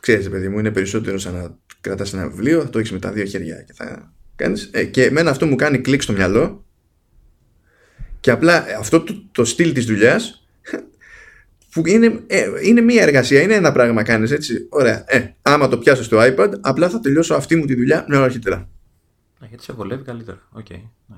[0.00, 2.68] ξέρεις παιδί μου είναι περισσότερο σαν να κρατάς ένα βιβλίο.
[2.68, 4.70] Το έχεις με τα δύο χέρια και θα κάνεις.
[4.72, 6.64] Ε, και εμένα αυτό μου κάνει κλικ στο μυαλό.
[8.20, 10.46] Και απλά αυτό το, το στυλ της δουλειάς
[11.72, 15.78] που είναι, ε, είναι μία εργασία, είναι ένα πράγμα κάνεις έτσι, ωραία, ε, άμα το
[15.78, 18.68] πιάσω στο iPad απλά θα τελειώσω αυτή μου τη δουλειά μια ώρα αρχίτερα.
[19.48, 20.66] Γιατί σε βολεύει καλύτερα, OK.
[20.70, 20.82] Okay.
[21.06, 21.16] Ναι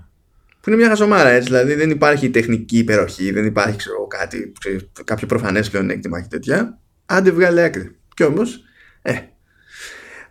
[0.66, 1.48] που είναι μια χαζομάρα έτσι.
[1.48, 6.80] Δηλαδή δεν υπάρχει τεχνική υπεροχή, δεν υπάρχει ξέρω, κάτι, ξέρω, κάποιο προφανές πλεονέκτημα και τέτοια.
[7.06, 7.96] Άντε βγάλε άκρη.
[8.14, 8.60] Κι όμως,
[9.02, 9.18] ε,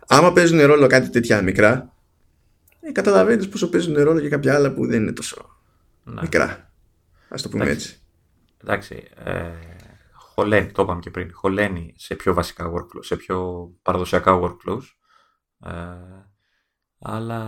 [0.06, 1.92] άμα παίζουν ρόλο κάτι τέτοια μικρά,
[2.80, 5.60] ε, καταλαβαίνεις πόσο παίζουν ρόλο και κάποια άλλα που δεν είναι τόσο
[6.04, 6.22] να.
[6.22, 6.44] μικρά.
[7.28, 7.86] Α το πούμε εντάξει.
[7.86, 8.00] έτσι.
[8.62, 9.08] Εντάξει.
[9.24, 9.50] Ε,
[10.12, 14.82] χωλαίνει, το είπαμε και πριν, χωλαίνει σε πιο βασικά workflows, σε πιο παραδοσιακά workflows.
[15.66, 15.72] Ε,
[16.98, 17.42] αλλά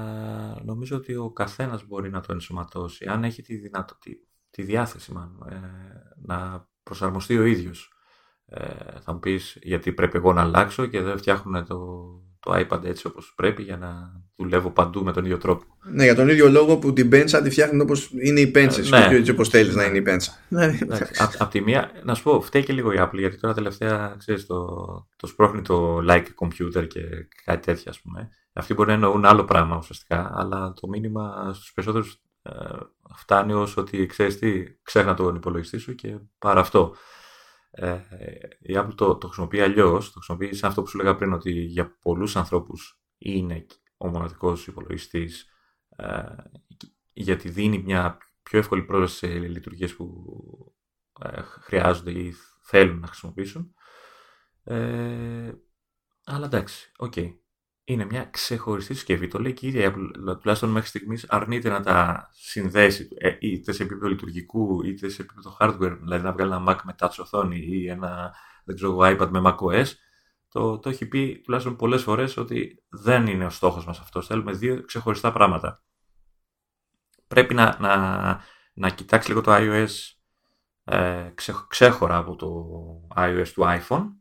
[0.65, 5.49] νομίζω ότι ο καθένας μπορεί να το ενσωματώσει, αν έχει τη δυνατότητα, τη διάθεση μάλλον,
[5.51, 5.61] ε,
[6.17, 7.93] να προσαρμοστεί ο ίδιος.
[8.47, 12.09] Ε, θα μου πεις γιατί πρέπει εγώ να αλλάξω και δεν φτιάχνουν το,
[12.41, 15.65] το iPad έτσι όπως πρέπει για να δουλεύω παντού με τον ίδιο τρόπο.
[15.93, 19.09] Ναι, για τον ίδιο λόγο που την πέντσα τη φτιάχνουν όπως είναι η πέντσα, ε,
[19.09, 19.17] ναι.
[19.17, 20.33] έτσι όπως θέλεις να είναι η πέντσα.
[20.49, 20.79] Ναι.
[21.39, 24.47] Απ' τη μία, να σου πω, φταίει και λίγο η Apple, γιατί τώρα τελευταία, ξέρεις,
[24.47, 24.67] το,
[25.17, 27.01] το σπρώχνει το like computer και
[27.45, 28.31] κάτι τέτοια, ας πούμε.
[28.53, 32.51] Αυτοί μπορεί να εννοούν άλλο πράγμα ουσιαστικά, αλλά το μήνυμα στους περισσότερους ε,
[33.17, 36.95] φτάνει ως ότι ξέρεις τι, ξέχνα τον υπολογιστή σου και πάρε αυτό.
[37.71, 37.93] Ε,
[38.61, 41.51] η Apple το, το χρησιμοποιεί αλλιώς, το χρησιμοποιεί σαν αυτό που σου λέγα πριν, ότι
[41.51, 43.67] για πολλούς ανθρώπους είναι
[43.99, 45.49] ο μοναδικός υπολογιστής
[45.97, 46.35] ε,
[47.13, 50.75] γιατί δίνει μια πιο εύκολη πρόσβαση σε λειτουργίες που
[51.21, 53.75] ε, χρειάζονται ή θέλουν να χρησιμοποιήσουν.
[54.65, 55.53] Ε,
[56.25, 57.13] αλλά εντάξει, OK.
[57.17, 57.33] Okay
[57.89, 59.29] είναι μια ξεχωριστή συσκευή.
[59.29, 59.93] Το λέει και η ίδια
[60.41, 65.57] τουλάχιστον μέχρι στιγμής αρνείται να τα συνδέσει ε, είτε σε επίπεδο λειτουργικού είτε σε επίπεδο
[65.61, 65.99] hardware.
[66.01, 68.35] Δηλαδή να βγάλει ένα Mac με touch οθόνη ή ένα
[68.65, 69.87] δεν ξέρω, iPad με macOS.
[70.49, 74.27] Το, το έχει πει τουλάχιστον πολλές φορές ότι δεν είναι ο στόχος μας αυτός.
[74.27, 75.83] Θέλουμε δύο ξεχωριστά πράγματα.
[77.27, 78.41] Πρέπει να, να,
[78.73, 79.89] να κοιτάξει λίγο το iOS
[80.85, 81.33] ε,
[81.69, 82.67] ξέχωρα από το
[83.17, 84.19] iOS του iPhone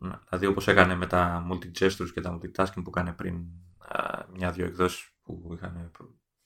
[0.00, 3.44] Δηλαδή όπως έκανε με τα multi-gestures και τα multitasking που έκανε πριν
[4.32, 5.90] μια-δυο εκδόσεις που, είχαν,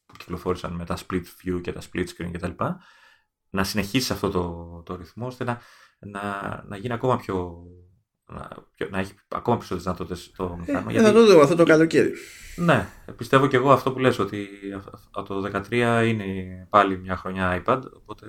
[0.06, 2.64] που κυκλοφόρησαν με τα split view και τα split screen κτλ.
[3.50, 5.60] Να συνεχίσει αυτό το, το ρυθμό ώστε να,
[5.98, 7.64] να, να γίνει ακόμα πιο
[8.26, 8.48] να,
[8.90, 10.90] να έχει ακόμα περισσότερες δυνατότητες το μηχάνημα.
[10.90, 11.06] Ε, γιατί...
[11.06, 12.12] Θα το δούμε αυτό το καλοκαίρι.
[12.56, 14.48] Ναι, πιστεύω και εγώ αυτό που λες ότι
[15.10, 16.24] το 2013 είναι
[16.70, 18.26] πάλι μια χρονιά iPad, οπότε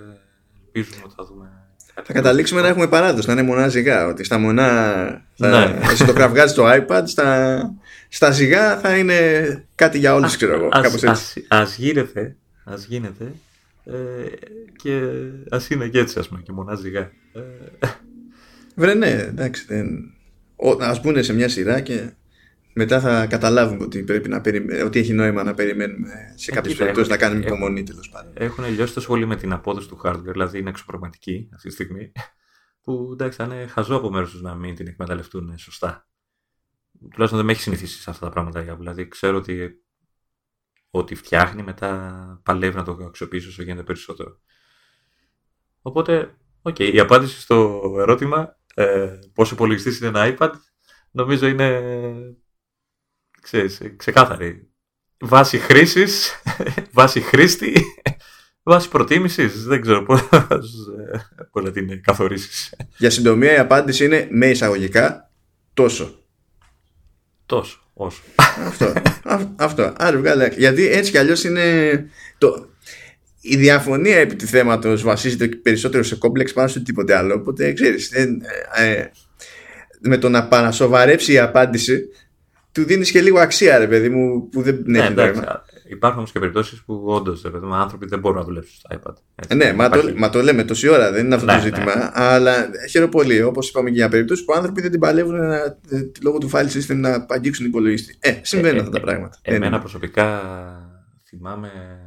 [0.66, 1.66] ελπίζουμε ότι θα δούμε
[2.04, 4.08] θα καταλήξουμε να έχουμε παράδοση, να είναι μονά ζυγά.
[4.08, 4.68] Ότι στα μονά
[5.36, 5.80] θα, ναι.
[5.91, 7.60] εσύ το κραυγάζεις το iPad, στα,
[8.08, 10.68] στα ζυγά θα είναι κάτι για όλους, ξέρω εγώ.
[10.72, 13.34] Ας, ας, ας, γίνεται, ας γίνεται
[13.86, 13.93] ε,
[14.76, 15.02] και
[15.50, 17.12] ας είναι και έτσι, ας πούμε, και μονά ζυγά.
[17.34, 17.41] Ε.
[18.76, 19.65] Βρε, ναι, εντάξει.
[19.65, 20.13] Δεν...
[20.80, 22.13] ας μπουν σε μια σειρά και
[22.73, 24.84] μετά θα καταλάβουμε ότι, πρέπει να περιμέ...
[24.84, 28.34] ότι έχει νόημα να περιμένουμε σε κάποιες περιπτώσεις να κάνουμε υπομονή τέλος πάντων.
[28.36, 32.11] Έχουν λιώσει τόσο πολύ με την απόδοση του hardware, δηλαδή είναι εξωπραγματική αυτή τη στιγμή,
[32.82, 36.07] που εντάξει θα είναι χαζό από μέρους τους να μην την εκμεταλλευτούν σωστά.
[36.99, 39.84] Τουλάχιστον δεν με έχει συνηθίσει σε αυτά τα πράγματα η Δηλαδή ξέρω ότι
[40.89, 44.39] ό,τι φτιάχνει μετά παλεύει να το αξιοποιήσει όσο γίνεται περισσότερο.
[45.82, 50.51] Οπότε, OK, okay, η απάντηση στο ερώτημα ε, πόσο υπολογιστής είναι ένα iPad
[51.15, 51.82] νομίζω είναι
[53.41, 54.69] ξέρεις, ξεκάθαρη.
[55.19, 56.41] Βάση χρήσης,
[56.97, 57.73] βάση χρήστη,
[58.69, 59.63] βάση προτίμησης.
[59.63, 60.03] Δεν ξέρω
[61.51, 62.73] πώς να την καθορίσεις.
[62.97, 65.32] Για συντομία, η απάντηση είναι με εισαγωγικά
[65.73, 66.19] τόσο.
[67.45, 68.21] Τόσο, όσο.
[68.65, 68.93] αυτό.
[69.55, 69.93] αυτό.
[69.97, 70.47] Άρα, βγάλε.
[70.47, 72.09] Γιατί έτσι κι αλλιώς είναι.
[72.38, 72.69] Το...
[73.48, 77.34] η διαφωνία επί του θέματος βασίζεται περισσότερο σε κόμπλεξ πάνω σε τίποτε άλλο.
[77.34, 78.38] Οπότε ξέρεις, ε,
[78.76, 79.12] ε,
[80.00, 82.10] με το να παρασοβαρέψει η απάντηση
[82.72, 85.14] του δίνεις και λίγο αξία, ρε παιδί μου, που δεν ναι, έχει
[85.89, 89.14] Υπάρχουν όμως και περιπτώσεις που όντως άνθρωποι δεν μπορούν να δουλέψουν στο iPad.
[89.36, 91.96] Έτσι, ναι, μα το, μα το, λέμε τόση ώρα, δεν είναι αυτό ναι, το ζήτημα.
[91.96, 92.10] Ναι.
[92.14, 93.41] Αλλά χαίρομαι πολύ.
[93.41, 95.78] Όπως είπαμε και για περιπτώσει που άνθρωποι δεν την παλεύουν να,
[96.24, 98.18] λόγω του file system να αγγίξουν υπολογιστή.
[98.20, 99.38] Ε, συμβαίνουν ε, αυτά τα πράγματα.
[99.41, 100.41] Εμένα προσωπικά
[101.28, 102.05] θυμάμαι ε,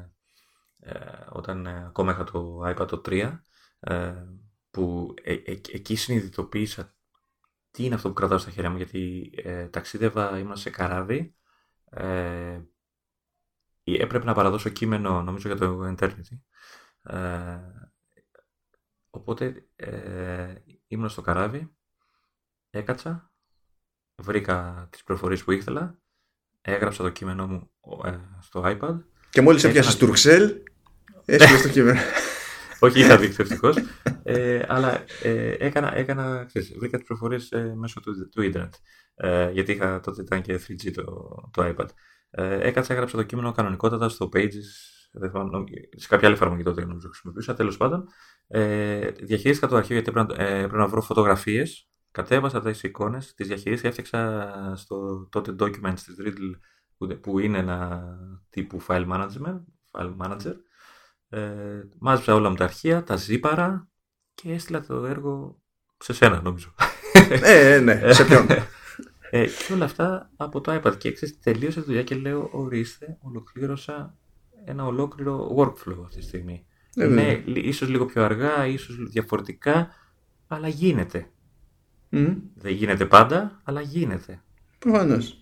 [1.28, 3.38] όταν ε, ακόμα είχα το iPad το 3
[3.80, 4.14] ε,
[4.70, 6.94] που ε, ε, εκεί συνειδητοποίησα
[7.70, 9.30] τι είναι αυτό που κρατάω στα χέρια μου γιατί
[9.70, 11.34] ταξίδευα, ήμουν σε καράβι
[13.82, 16.38] έπρεπε να παραδώσω κείμενο νομίζω για το Eternity.
[19.10, 19.68] Οπότε
[20.86, 21.76] ήμουν στο καράβι
[22.70, 23.32] έκατσα
[24.14, 25.98] βρήκα τις προφορίες που ήθελα
[26.60, 27.70] έγραψα το κείμενό μου
[28.40, 28.98] στο iPad
[29.30, 30.62] και μόλις έπιασες Τουρξέλ
[31.28, 32.00] έχει το κείμενο.
[32.80, 33.76] Όχι, είχα δείξει ευτυχώς.
[34.22, 38.74] ε, αλλά ε, έκανα, έκανα ξέρεις, βρήκα τις προφορίε ε, μέσω του, του ίντερνετ.
[39.14, 41.04] Ε, γιατί είχα, τότε ήταν και 3G το,
[41.52, 41.86] το iPad.
[42.30, 44.68] Ε, έκατσα, έγραψα το κείμενο κανονικότατα στο Pages.
[45.96, 47.54] Σε κάποια άλλη εφαρμογή τότε νομίζω χρησιμοποιούσα.
[47.54, 48.04] Τέλος πάντων,
[48.48, 51.88] ε, διαχειρίστηκα το αρχείο γιατί πρέπει να, ε, να βρω φωτογραφίες.
[52.10, 56.58] Κατέβασα τις εικόνες, τις διαχειρίστηκα, έφτιαξα στο τότε documents της Riddle
[56.96, 58.04] που, που είναι ένα
[58.50, 59.60] τύπου file management,
[59.92, 60.54] file manager
[61.28, 61.40] ε,
[61.98, 63.88] μάζεψα όλα μου τα αρχεία, τα ζήπαρα
[64.34, 65.60] και έστειλα το έργο
[65.98, 66.74] σε σένα νομίζω.
[67.30, 68.46] Ε, ναι, ναι, σε ποιον;
[69.30, 70.98] Ε, και όλα αυτά από το iPad.
[70.98, 74.16] Και ξέρεις, τελείωσε τη δουλειά και λέω, ορίστε, ολοκλήρωσα
[74.64, 76.66] ένα ολόκληρο workflow αυτή τη στιγμή.
[76.94, 79.88] Ε, ναι, ίσως λίγο πιο αργά, ίσως διαφορετικά,
[80.46, 81.30] αλλά γίνεται.
[82.54, 84.42] Δεν γίνεται πάντα, αλλά γίνεται.
[84.78, 85.37] Προφανώς.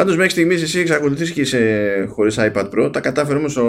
[0.00, 2.92] Πάντως μέχρι στιγμής εσύ εξακολουθείς και είσαι χωρίς iPad Pro.
[2.92, 3.66] Τα κατάφερε όμως ο,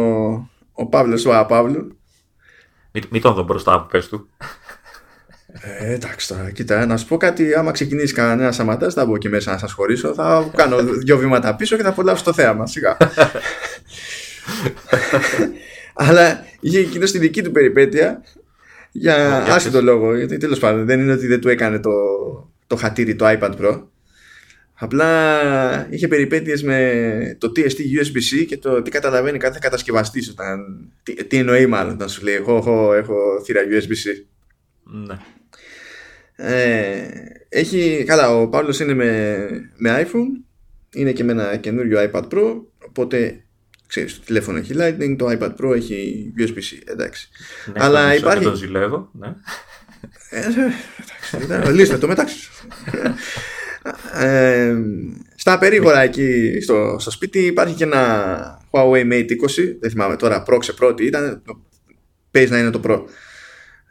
[0.74, 1.98] ο Παύλος ο Απαύλου.
[2.92, 4.30] Μην, μην τον δω μπροστά από πες του.
[5.48, 7.54] Ε, εντάξει τώρα, κοίτα, να σου πω κάτι.
[7.54, 10.14] Άμα ξεκινήσεις κανένας σαματά, θα μπω και μέσα να σας χωρίσω.
[10.14, 12.68] Θα κάνω δύο βήματα πίσω και θα απολαύσω το θέαμα.
[12.68, 12.98] Σιγά.
[15.94, 18.24] Αλλά είχε εκείνο στη δική του περιπέτεια
[18.92, 20.16] για άσχετο λόγο.
[20.16, 21.92] Γιατί τέλος πάντων δεν είναι ότι δεν του έκανε το,
[22.68, 23.82] το χατήρι το iPad Pro.
[24.84, 31.14] Απλά είχε περιπέτειες με το TST USB-C και το τι καταλαβαίνει κάθε κατασκευαστής όταν, τι,
[31.14, 34.26] τι εννοεί μάλλον όταν σου λέει έχω, έχω, έχω θύρα USB-C.
[34.84, 35.18] Ναι.
[36.36, 37.08] Ε,
[37.50, 40.46] έχει, καλά, ο Παύλος είναι με, με iPhone,
[40.94, 43.44] είναι και με ένα καινούριο iPad Pro, οπότε
[43.88, 47.30] ξέρεις, το τηλέφωνο έχει Lightning, το iPad Pro έχει USB-C, εντάξει.
[47.66, 48.44] Ναι, Αλλά υπάρχει...
[48.44, 49.36] το ζηλεύω, ναι.
[50.30, 50.46] Ε,
[51.44, 52.50] εντάξει, λύστε το μεταξύ
[54.20, 54.76] ε,
[55.36, 59.30] στα περίγωρα εκεί στο, στο σπίτι υπάρχει και ένα Huawei Mate 20
[59.80, 61.44] δεν θυμάμαι τώρα Pro πρώτη ήταν
[62.32, 63.04] παίζει να είναι το Pro.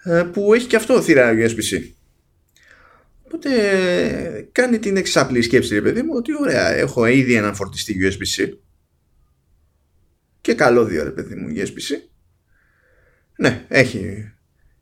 [0.02, 1.82] Ε, που έχει και αυτό θύρα USB-C
[3.24, 3.50] οπότε
[4.52, 8.48] κάνει την εξαπλή σκέψη ρε παιδί μου ότι ωραία έχω ήδη έναν φορτιστή USB-C
[10.40, 12.10] και καλώδιο ρε παιδί μου USB-C
[13.36, 14.32] ναι έχει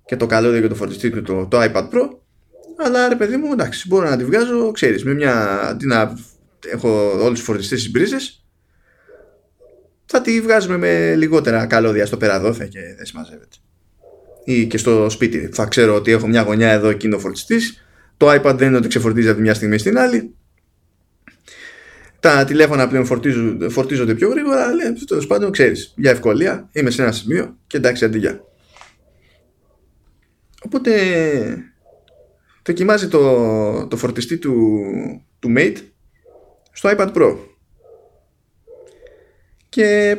[0.04, 2.18] και το καλώδιο και το φορτιστή του το, το iPad Pro
[2.78, 5.60] αλλά ρε παιδί μου, εντάξει, μπορώ να τη βγάζω, ξέρεις, με μια.
[5.68, 6.18] αντί να
[6.72, 8.44] έχω όλου του φορτιστές στις μπρίζες,
[10.06, 13.56] θα τη βγάζουμε με λιγότερα καλώδια στο περαδόθε και δεν συμμαζεύεται.
[14.44, 15.48] Ή και στο σπίτι.
[15.52, 17.84] Θα ξέρω ότι έχω μια γωνιά εδώ εκείνο φορτιστής.
[18.16, 20.34] Το iPad δεν είναι ότι ξεφορτίζει από τη μια στιγμή στην άλλη.
[22.20, 27.02] Τα τηλέφωνα πλέον φορτίζονται, φορτίζονται πιο γρήγορα, αλλά τέλο πάντων ξέρεις, για ευκολία είμαι σε
[27.02, 28.40] ένα σημείο και εντάξει, αντί
[30.62, 30.92] Οπότε
[32.68, 34.80] δοκιμάζει το, το φορτιστή του,
[35.38, 35.76] του Mate
[36.72, 37.36] στο iPad Pro.
[39.68, 40.16] Και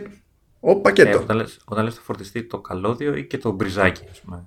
[0.60, 1.10] ο πακέτο.
[1.10, 4.46] Ε, όταν, λες, όταν λες το φορτιστή το καλώδιο ή και το μπριζάκι ας πούμε.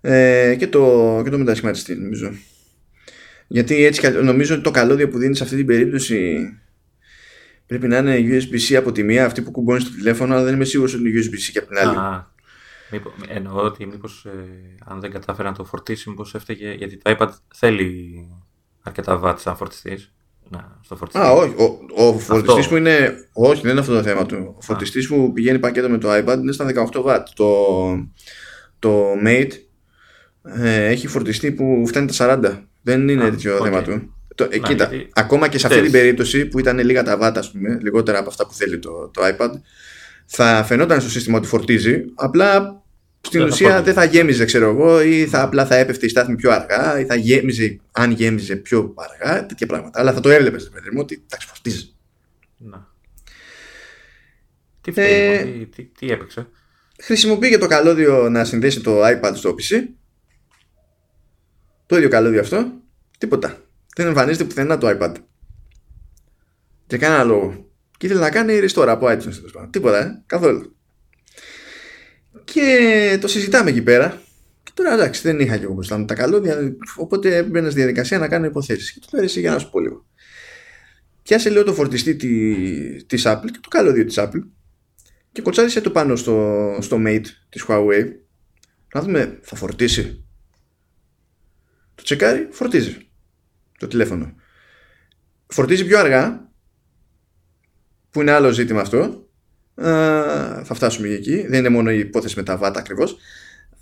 [0.00, 2.32] Ε, και, το, και το μετασχηματιστή νομίζω.
[3.46, 6.48] Γιατί έτσι νομίζω ότι το καλώδιο που δίνεις σε αυτή την περίπτωση
[7.66, 10.64] πρέπει να είναι USB-C από τη μία, αυτή που κουμπώνεις στο τηλέφωνο, αλλά δεν είμαι
[10.64, 11.96] σίγουρος ότι είναι USB-C και από την άλλη.
[11.96, 12.34] Α,
[12.90, 14.48] Μήπως, εννοώ ότι μήπως ε,
[14.84, 16.72] αν δεν κατάφερε να το φορτίσει, μήπως έφταιγε.
[16.72, 18.14] Γιατί το iPad θέλει
[18.82, 20.12] αρκετά βάτ σαν φορτιστής.
[20.48, 21.26] Να, στο φορτιστή.
[21.26, 21.54] Α, όχι.
[21.56, 23.14] Ο, ο φορτιστής που είναι.
[23.32, 24.54] Όχι, δεν είναι αυτό το θέμα του.
[24.56, 27.28] Ο φορτιστής που πηγαίνει πακέτο με το iPad είναι στα 18 βατ.
[27.34, 27.66] Το,
[28.78, 29.52] το Mate
[30.42, 32.62] ε, έχει φορτιστή που φτάνει τα 40.
[32.82, 33.62] Δεν είναι τέτοιο okay.
[33.62, 34.14] θέμα του.
[34.34, 35.08] Το, ε, κοίτα, γιατί...
[35.12, 38.46] ακόμα και σε αυτή την περίπτωση που ήταν λίγα τα βάτα, πούμε, λιγότερα από αυτά
[38.46, 39.50] που θέλει το, το iPad,
[40.26, 42.82] θα φαινόταν στο σύστημα ότι φορτίζει, απλά
[43.20, 46.36] στην δεν ουσία δεν θα γέμιζε, ξέρω εγώ, ή θα απλά θα έπεφτε η στάθμη
[46.36, 50.00] πιο αργά, ή θα γέμιζε, αν γέμιζε πιο αργά, τέτοια πράγματα.
[50.00, 51.94] Αλλά θα το έβλεπες, παιδί μου, ότι εντάξει, φορτίζει.
[52.56, 52.94] Να.
[54.80, 56.48] Τι, φταίει, ε, τι, τι, τι έπαιξε;
[57.02, 59.82] Χρησιμοποιεί και το καλώδιο να συνδέσει το iPad στο PC.
[61.86, 62.72] Το ίδιο καλώδιο αυτό.
[63.18, 63.60] Τίποτα.
[63.96, 65.14] Δεν εμφανίζεται πουθενά το iPad.
[66.86, 67.65] Και κανένα λόγο.
[67.96, 69.68] Και ήθελε να κάνει restore από iTunes.
[69.70, 70.76] Τίποτα, ε; καθόλου.
[72.44, 74.22] Και το συζητάμε εκεί πέρα.
[74.62, 76.76] Και τώρα εντάξει, δεν είχα και εγώ μπροστά μου τα καλώδια.
[76.96, 78.92] Οπότε έμπαινα στη διαδικασία να κάνω υποθέσεις.
[78.92, 80.06] Και του λέω εσύ για να σου πω λίγο.
[81.22, 82.16] Και άσε λέω το φορτιστή
[83.06, 84.42] της Apple και το καλώδιο της Apple.
[85.32, 88.04] Και κοτσάρισε το πάνω στο, στο Mate της Huawei.
[88.94, 90.24] Να δούμε, θα φορτίσει.
[91.94, 93.08] Το τσεκάρει, φορτίζει
[93.78, 94.34] το τηλέφωνο.
[95.46, 96.50] Φορτίζει πιο αργά,
[98.16, 99.26] που είναι άλλο ζήτημα αυτό.
[99.74, 99.84] Ε,
[100.64, 101.46] θα φτάσουμε εκεί.
[101.46, 103.16] Δεν είναι μόνο η υπόθεση με τα βατ ακριβώς.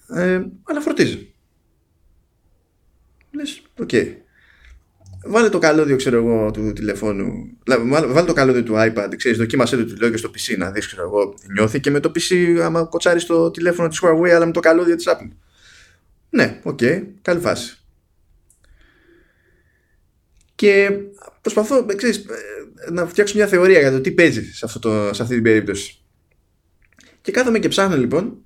[0.08, 1.34] Ε, αλλά φορτίζει.
[3.30, 3.88] Λες, OK.
[3.92, 4.14] Okay.
[5.24, 7.56] Βάλε το καλώδιο, ξέρω εγώ, του τηλεφώνου.
[7.86, 11.02] Βάλε το καλώδιο του iPad, ξέρεις, δοκίμασέ το τηλέφωνο και στο PC να δεις, ξέρω
[11.02, 14.60] εγώ, νιώθει και με το PC άμα κοτσάρεις το τηλέφωνο της Huawei αλλά με το
[14.60, 15.28] καλώδιο της Apple.
[16.30, 17.78] Ναι, OK, okay, καλή φάση.
[20.54, 20.90] Και
[21.40, 22.24] προσπαθώ, ξέρεις,
[22.90, 25.98] να φτιάξω μια θεωρία για το τι παίζει σε, αυτό το, σε αυτή την περίπτωση.
[27.20, 28.38] Και κάθομαι και ψάχνω λοιπόν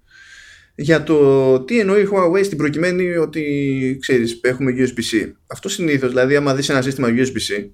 [0.74, 5.32] για το τι εννοεί η Huawei στην προκειμένη ότι ξέρεις έχουμε USB-C.
[5.46, 7.68] Αυτό συνήθως, δηλαδή άμα δεις ένα σύστημα USB-C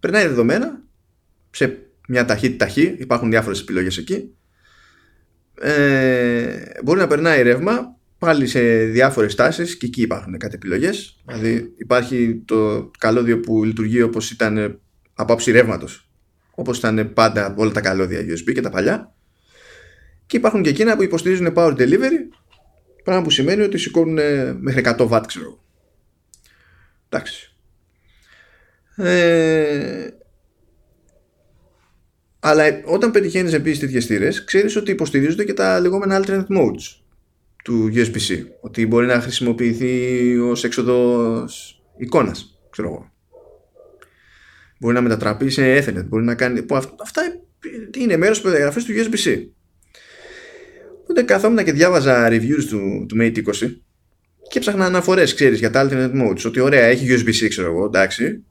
[0.00, 0.82] περνάει δεδομένα
[1.50, 1.78] σε
[2.08, 4.32] μια ταχύτητα ταχύ, υπάρχουν διάφορες επιλογές εκεί
[5.60, 11.72] ε, μπορεί να περνάει ρεύμα πάλι σε διάφορες τάσεις και εκεί υπάρχουν κάτι επιλογές δηλαδή
[11.76, 14.80] υπάρχει το καλώδιο που λειτουργεί όπως ήταν
[15.18, 16.08] από άψη ρεύματος.
[16.54, 19.14] Όπως ήταν πάντα όλα τα καλώδια USB και τα παλιά.
[20.26, 22.18] Και υπάρχουν και εκείνα που υποστηρίζουν power delivery.
[23.04, 24.18] Πράγμα που σημαίνει ότι σηκώνουν
[24.60, 25.60] μέχρι 100 W, ξέρω
[27.08, 27.54] Εντάξει.
[28.96, 30.08] Ε,
[32.38, 37.00] αλλά όταν πετυχαίνεις επίσης τέτοιες θύρες, ξέρεις ότι υποστηρίζονται και τα λεγόμενα alternate modes
[37.64, 38.44] του USB-C.
[38.60, 43.16] Ότι μπορεί να χρησιμοποιηθεί ως έξοδος εικόνας, ξέρω εγώ
[44.78, 46.62] μπορεί να μετατραπεί σε Ethernet, μπορεί να κάνει.
[46.62, 47.22] Που αυτά
[47.96, 49.46] είναι μέρος τη περιγραφής του USB-C.
[51.02, 53.52] Οπότε καθόμουν και διάβαζα reviews του, του Mate 20
[54.48, 56.44] και ψάχνα αναφορές, ξέρεις, για τα alternate modes.
[56.46, 58.44] Ότι ωραία, έχει USB-C, ξέρω εγώ, εντάξει.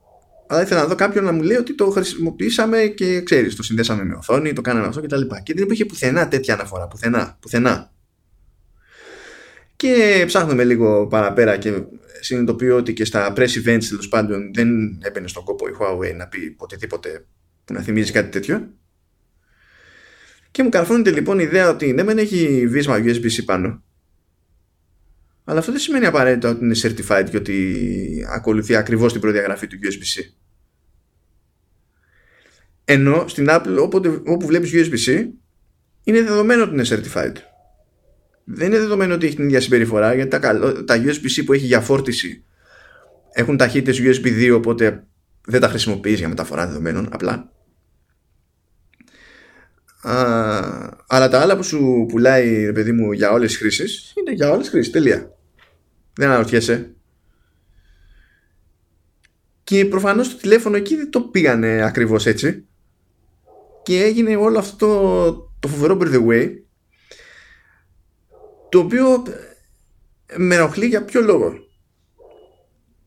[0.46, 4.04] Αλλά ήθελα να δω κάποιον να μου λέει ότι το χρησιμοποιήσαμε και ξέρεις, το συνδέσαμε
[4.04, 5.20] με οθόνη, το κάναμε αυτό κτλ.
[5.20, 6.88] Και, και δεν υπήρχε πουθενά τέτοια αναφορά.
[6.88, 7.38] Πουθενά.
[7.40, 7.92] πουθενά.
[9.78, 11.82] Και ψάχνουμε λίγο παραπέρα και
[12.20, 16.28] συνειδητοποιώ ότι και στα press events τέλος πάντων δεν έμπαινε στον κόπο η Huawei να
[16.28, 17.26] πει οτιδήποτε
[17.64, 18.72] που να θυμίζει κάτι τέτοιο.
[20.50, 23.82] Και μου καρφώνεται λοιπόν η ιδέα ότι ναι, μεν έχει βίσμα USB-C πάνω.
[25.44, 29.78] Αλλά αυτό δεν σημαίνει απαραίτητα ότι είναι certified και ότι ακολουθεί ακριβώς την προδιαγραφή του
[29.82, 30.22] USB-C.
[32.84, 35.26] Ενώ στην Apple όποτε, όπου βλέπεις USB-C
[36.04, 37.34] είναι δεδομένο ότι είναι certified
[38.50, 41.80] δεν είναι δεδομένο ότι έχει την ίδια συμπεριφορά γιατί τα, τα USB-C που έχει για
[41.80, 42.44] φόρτιση
[43.32, 45.06] έχουν ταχύτητες USB 2 οπότε
[45.46, 47.52] δεν τα χρησιμοποιείς για μεταφορά δεδομένων απλά.
[50.02, 50.14] Α,
[51.06, 54.48] αλλά τα άλλα που σου πουλάει ρε παιδί μου για όλες τις χρήσεις είναι για
[54.50, 55.34] όλες τις χρήσεις τελεία.
[56.14, 56.94] Δεν αναρωτιέσαι.
[59.64, 62.66] Και προφανώς το τηλέφωνο εκεί δεν το πήγανε ακριβώς έτσι.
[63.82, 66.67] Και έγινε όλο αυτό το, το φοβερό by the way
[68.68, 69.22] το οποίο
[70.36, 71.66] με ενοχλεί για ποιο λόγο.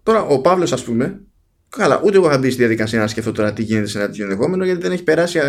[0.03, 1.21] Τώρα, ο Παύλος, ας πούμε,
[1.69, 4.23] καλά, ούτε εγώ θα μπει στη διαδικασία να σκεφτώ τώρα τι γίνεται σε ένα τέτοιο
[4.23, 5.39] ενδεχόμενο, γιατί δεν έχει περάσει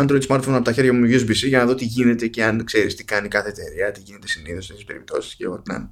[0.00, 2.94] Android smartphone από τα χέρια μου USB-C για να δω τι γίνεται και αν ξέρεις
[2.94, 5.90] τι κάνει κάθε εταιρεία, τι γίνεται συνήθως σε τέτοιες περιπτώσεις και ό,τι να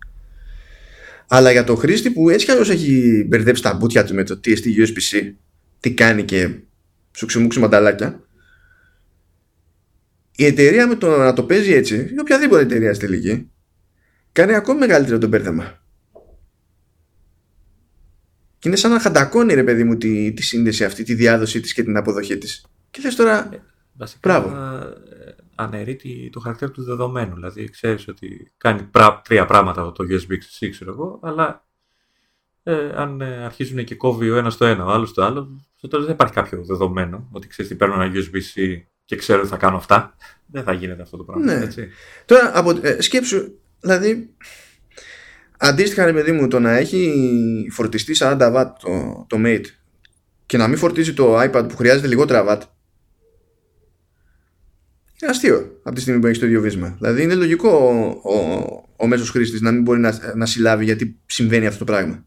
[1.29, 4.41] Αλλά για το χρήστη που έτσι κι αλλιώς έχει μπερδέψει τα μπουτια του με το
[4.45, 5.33] TST USB-C,
[5.81, 6.51] τι κάνει και
[7.13, 8.26] σου ξεμούξει μανταλάκια,
[10.37, 13.51] η εταιρεία με το να το παίζει έτσι, ή οποιαδήποτε εταιρεία στη τελική,
[14.33, 15.85] κάνει ακόμη μεγαλύτερο το μπέρδεμα.
[18.59, 21.73] Και είναι σαν να χαντακώνει ρε παιδί μου τη, τη σύνδεση αυτή, τη διάδοσή της
[21.73, 22.67] και την αποδοχή της.
[22.91, 23.63] Και θες τώρα, ε,
[23.97, 24.57] Βασικά, μπράβο.
[24.57, 24.97] Ε,
[25.55, 27.35] αναιρεί το χαρακτήρα του δεδομένου.
[27.35, 28.91] Δηλαδή ξέρεις ότι κάνει
[29.23, 31.67] τρία πράγματα το USB-C, ξέρω εγώ, αλλά
[32.63, 35.99] ε, αν ε, αρχίζουν και κόβει ο ένας το ένα, ο άλλος το άλλο, τότε
[35.99, 39.77] δεν υπάρχει κάποιο δεδομένο ότι ξέρεις τι παίρνω ένα USB-C και ξέρω ότι θα κάνω
[39.77, 40.17] αυτά.
[40.47, 41.45] Δεν θα γίνεται αυτό το πράγμα.
[41.45, 41.65] Ναι.
[41.65, 41.89] Έτσι.
[42.25, 44.35] Τώρα, από, ε, σκέψου, δηλαδή,
[45.59, 49.65] αντίστοιχα, ρε παιδί μου, το να έχει φορτιστεί 40 W το, το Mate
[50.47, 52.61] και να μην φορτίζει το iPad που χρειάζεται λιγότερα watt,
[55.23, 56.97] είναι αστείο από τη στιγμή που έχεις το ίδιο βίσμα.
[57.01, 61.19] Δηλαδή, είναι λογικό ο, ο, ο μέσος χρήστης να μην μπορεί να, να συλλάβει γιατί
[61.27, 62.27] συμβαίνει αυτό το πράγμα.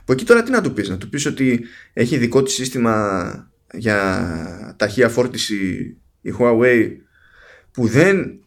[0.00, 3.53] Από εκεί τώρα τι να του πεις, να του πεις ότι έχει δικό της σύστημα
[3.76, 6.90] για ταχεία φόρτιση η Huawei
[7.70, 8.40] που δεν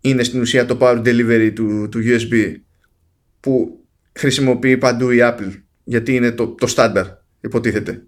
[0.00, 2.54] είναι στην ουσία το power delivery του, του USB
[3.40, 7.06] που χρησιμοποιεί παντού η Apple γιατί είναι το, το στάνταρ
[7.40, 8.02] υποτίθεται.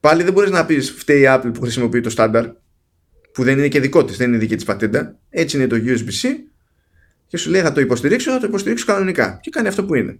[0.00, 2.46] Πάλι δεν μπορείς να πεις φταίει η Apple που χρησιμοποιεί το στάνταρ
[3.32, 5.18] που δεν είναι και δικό της, δεν είναι δική της πατέντα.
[5.30, 6.28] Έτσι είναι το USB-C
[7.26, 10.18] και σου λέει θα το υποστηρίξω, θα το υποστηρίξω κανονικά και κάνει αυτό που είναι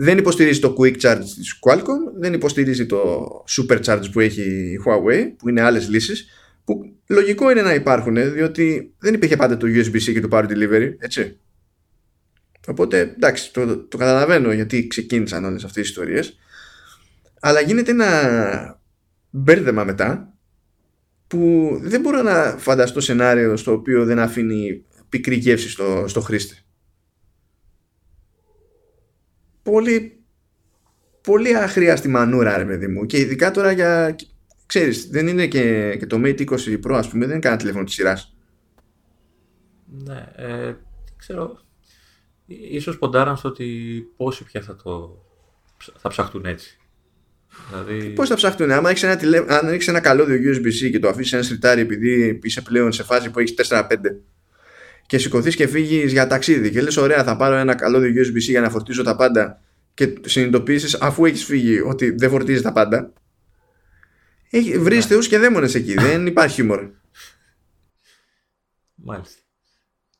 [0.00, 4.80] δεν υποστηρίζει το Quick Charge της Qualcomm δεν υποστηρίζει το Super Charge που έχει η
[4.84, 6.28] Huawei που είναι άλλες λύσεις
[6.64, 10.92] που λογικό είναι να υπάρχουν διότι δεν υπήρχε πάντα το USB-C και το Power Delivery
[10.98, 11.38] έτσι
[12.68, 16.38] οπότε εντάξει το, το καταλαβαίνω γιατί ξεκίνησαν όλες αυτές τις ιστορίες
[17.40, 18.80] αλλά γίνεται ένα
[19.30, 20.34] μπέρδεμα μετά
[21.26, 26.62] που δεν μπορώ να φανταστώ σενάριο στο οποίο δεν αφήνει πικρή γεύση στο, στο χρήστη.
[29.70, 30.18] Πολύ
[31.20, 33.06] πολύ αχρίαστη μανούρα ρε παιδί μου.
[33.06, 34.16] Και ειδικά τώρα για
[34.66, 36.52] ξέρεις δεν είναι και, και το Mate 20
[36.86, 38.36] Pro ας πούμε δεν είναι κανένα τηλέφωνο της σειράς.
[40.04, 40.74] Ναι ε,
[41.16, 41.60] ξέρω
[42.46, 43.66] ίσως ποντάραν στο ότι
[44.16, 45.22] πόσοι πια θα το
[45.96, 46.78] θα ψαχτούν έτσι.
[47.70, 48.08] Δηλαδή...
[48.08, 49.44] Πώ θα ψάχνουν, άμα έχεις ένα, τηλε...
[49.48, 53.30] αν έχεις ένα καλώδιο USB-C και το αφήσεις ένα σιρτάρι επειδή είσαι πλέον σε φάση
[53.30, 53.84] που έχεις 4-5
[55.08, 58.60] και σηκωθείς και φύγεις για ταξίδι και λες: Ωραία, θα πάρω ένα καλώδιο USB-C για
[58.60, 59.60] να φορτίζω τα πάντα
[59.94, 63.12] και συνειδητοποιήσεις αφού έχεις φύγει ότι δεν φορτίζει τα πάντα.
[64.50, 65.10] Έχει, βρεις ναι.
[65.10, 66.90] θεούς και δαίμονες εκεί, δεν υπάρχει χιούμορ.
[68.94, 69.40] Μάλιστα.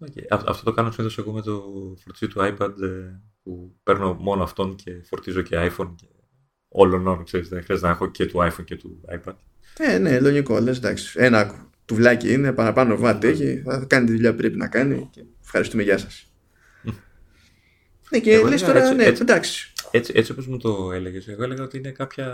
[0.07, 0.25] Okay.
[0.29, 1.63] Αυτό το κάνω συνήθως εγώ με το
[2.03, 6.07] φορτιστή του iPad ε, που παίρνω μόνο αυτόν και φορτίζω και iPhone και
[6.69, 9.35] όλων, ξέρεις, δεν χρειάζεται να έχω και του iPhone και του iPad.
[9.79, 14.31] Ε, ναι, λογικό, λες, εντάξει, ένα τουβλάκι είναι, παραπάνω βάτε έχει, θα κάνει τη δουλειά
[14.31, 16.33] που πρέπει να κάνει και ευχαριστούμε, γεια σας.
[18.11, 19.73] ναι, και λες τώρα, έτσι, ναι, έτσι, εντάξει.
[19.91, 22.33] Έτσι, έτσι όπως μου το έλεγες, εγώ έλεγα ότι είναι κάποια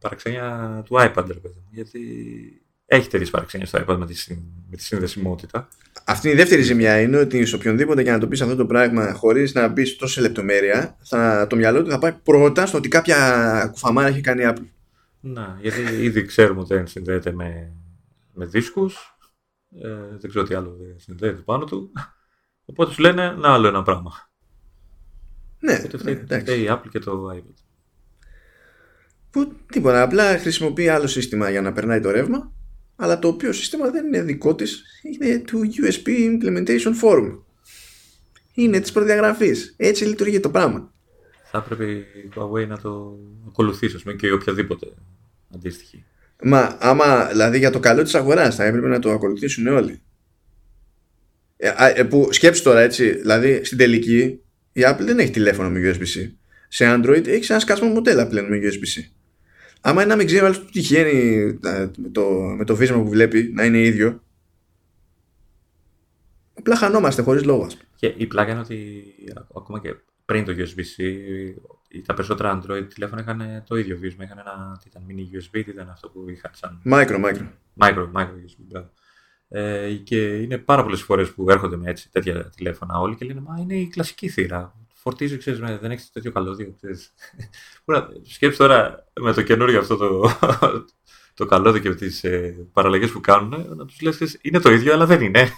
[0.00, 2.00] παραξένια του iPad, ρε παιδί γιατί
[2.86, 4.14] έχει τέτοιες παραξένειε στο iPad με τη,
[4.70, 5.68] με τη συνδεσιμότητα.
[6.04, 9.12] Αυτή η δεύτερη ζημιά είναι ότι σε οποιονδήποτε για να το πεις αυτό το πράγμα
[9.12, 12.88] χωρίς να μπεις τόσο σε λεπτομέρεια, θα, το μυαλό του θα πάει πρώτα στο ότι
[12.88, 14.66] κάποια κουφαμάρα έχει κάνει Apple.
[15.20, 17.72] Να, γιατί ήδη ξέρουμε ότι δεν συνδέεται με,
[18.32, 19.16] με δίσκους,
[19.82, 21.92] ε, δεν ξέρω τι άλλο δεν συνδέεται πάνω του.
[22.64, 24.12] Οπότε σου λένε να άλλο ένα πράγμα.
[25.58, 27.54] Ναι, Οπότε ναι, η Apple και το iPad.
[29.30, 32.52] Που τίποτα, απλά χρησιμοποιεί άλλο σύστημα για να περνάει το ρεύμα
[33.02, 37.38] αλλά το οποίο σύστημα δεν είναι δικό της, είναι του USB Implementation Forum.
[38.54, 39.74] Είναι της προδιαγραφής.
[39.76, 40.92] Έτσι λειτουργεί το πράγμα.
[41.50, 44.86] Θα έπρεπε η Huawei να το ακολουθήσει, πούμε, και οποιαδήποτε
[45.54, 46.04] αντίστοιχη.
[46.42, 50.02] Μα άμα, δηλαδή για το καλό της αγοράς θα έπρεπε να το ακολουθήσουν όλοι.
[51.56, 54.40] Ε, ε, που σκέψου τώρα έτσι, δηλαδή στην τελική
[54.72, 56.30] η Apple δεν έχει τηλέφωνο με USB-C.
[56.68, 59.10] Σε Android έχεις ένα σκάσμα μοντέλα πλέον με USB-C.
[59.80, 63.08] Άμα είναι να μην ξέρεις άλλο τι τυχαίνει ε, με το, με το βίσμα που
[63.08, 64.22] βλέπει να είναι ίδιο,
[66.54, 67.66] απλά χανόμαστε χωρίς λόγο.
[67.96, 69.04] Και η πλάκα είναι ότι
[69.56, 71.04] ακόμα και πριν το USB-C,
[72.06, 74.24] τα περισσότερα Android τηλέφωνα είχαν το ίδιο βίσμα.
[74.24, 74.80] Είχαν ένα.
[74.82, 76.82] Τι ήταν, mini USB, τι ήταν αυτό που είχαν σαν.
[76.84, 77.46] Micro, micro.
[77.78, 78.84] Micro, micro USB,
[79.48, 83.40] Ε, και είναι πάρα πολλές φορές που έρχονται με έτσι τέτοια τηλέφωνα όλοι και λένε
[83.40, 86.74] Μα είναι η κλασική θύρα φορτίζει, ξέρεις, δεν έχεις τέτοιο καλώδιο.
[86.76, 87.12] Ξέρεις.
[88.34, 90.30] Σκέψει τώρα με το καινούριο αυτό το,
[91.34, 95.06] το καλώδιο και τις ε, παραλλαγές που κάνουν, να τους λες: Είναι το ίδιο, αλλά
[95.06, 95.48] δεν είναι.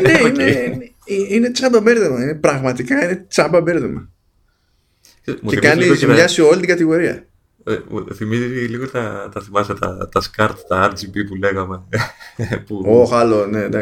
[0.00, 0.92] ναι, ναι είναι,
[1.28, 2.22] είναι τσάμπα μπέρδεμα.
[2.22, 4.12] Είναι, πραγματικά είναι τσάμπα μπέρδεμα.
[5.46, 7.26] Και κάνει ζημιά σε όλη την κατηγορία.
[7.66, 11.82] Ε, μου θυμίζει λίγο τα, τα θυμάσαι τα, τα SCART, τα RGB που λέγαμε.
[12.66, 13.78] που, oh, άλλο, ναι, ναι.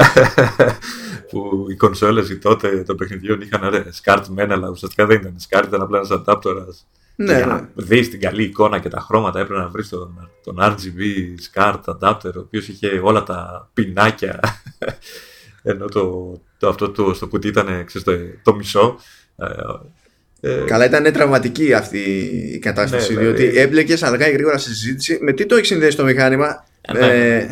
[1.31, 5.37] που οι κονσόλες οι τότε των παιχνιδιών είχαν ρε, SCART μένα, αλλά ουσιαστικά δεν ήταν
[5.49, 6.87] SCART, ήταν απλά ένας αντάπτορας.
[7.17, 7.53] Ναι, για ναι.
[7.53, 11.01] να δεις την καλή εικόνα και τα χρώματα έπρεπε να βρεις τον, τον RGB
[11.53, 14.41] SCART adapter, ο οποίος είχε όλα τα πινάκια,
[15.63, 18.13] ενώ το, το, αυτό το, στο κουτί ήταν ξέρεις, το,
[18.43, 18.99] το μισό.
[20.45, 21.99] Ε, ε, Καλά, ήταν τραυματική αυτή
[22.55, 23.15] η κατάσταση.
[23.15, 26.05] Ναι, διότι ναι, έμπλεκες αργά ή γρήγορα στη συζήτηση με τι το έχεις συνδέσει το
[26.05, 27.49] μηχάνημα; Ε, ναι.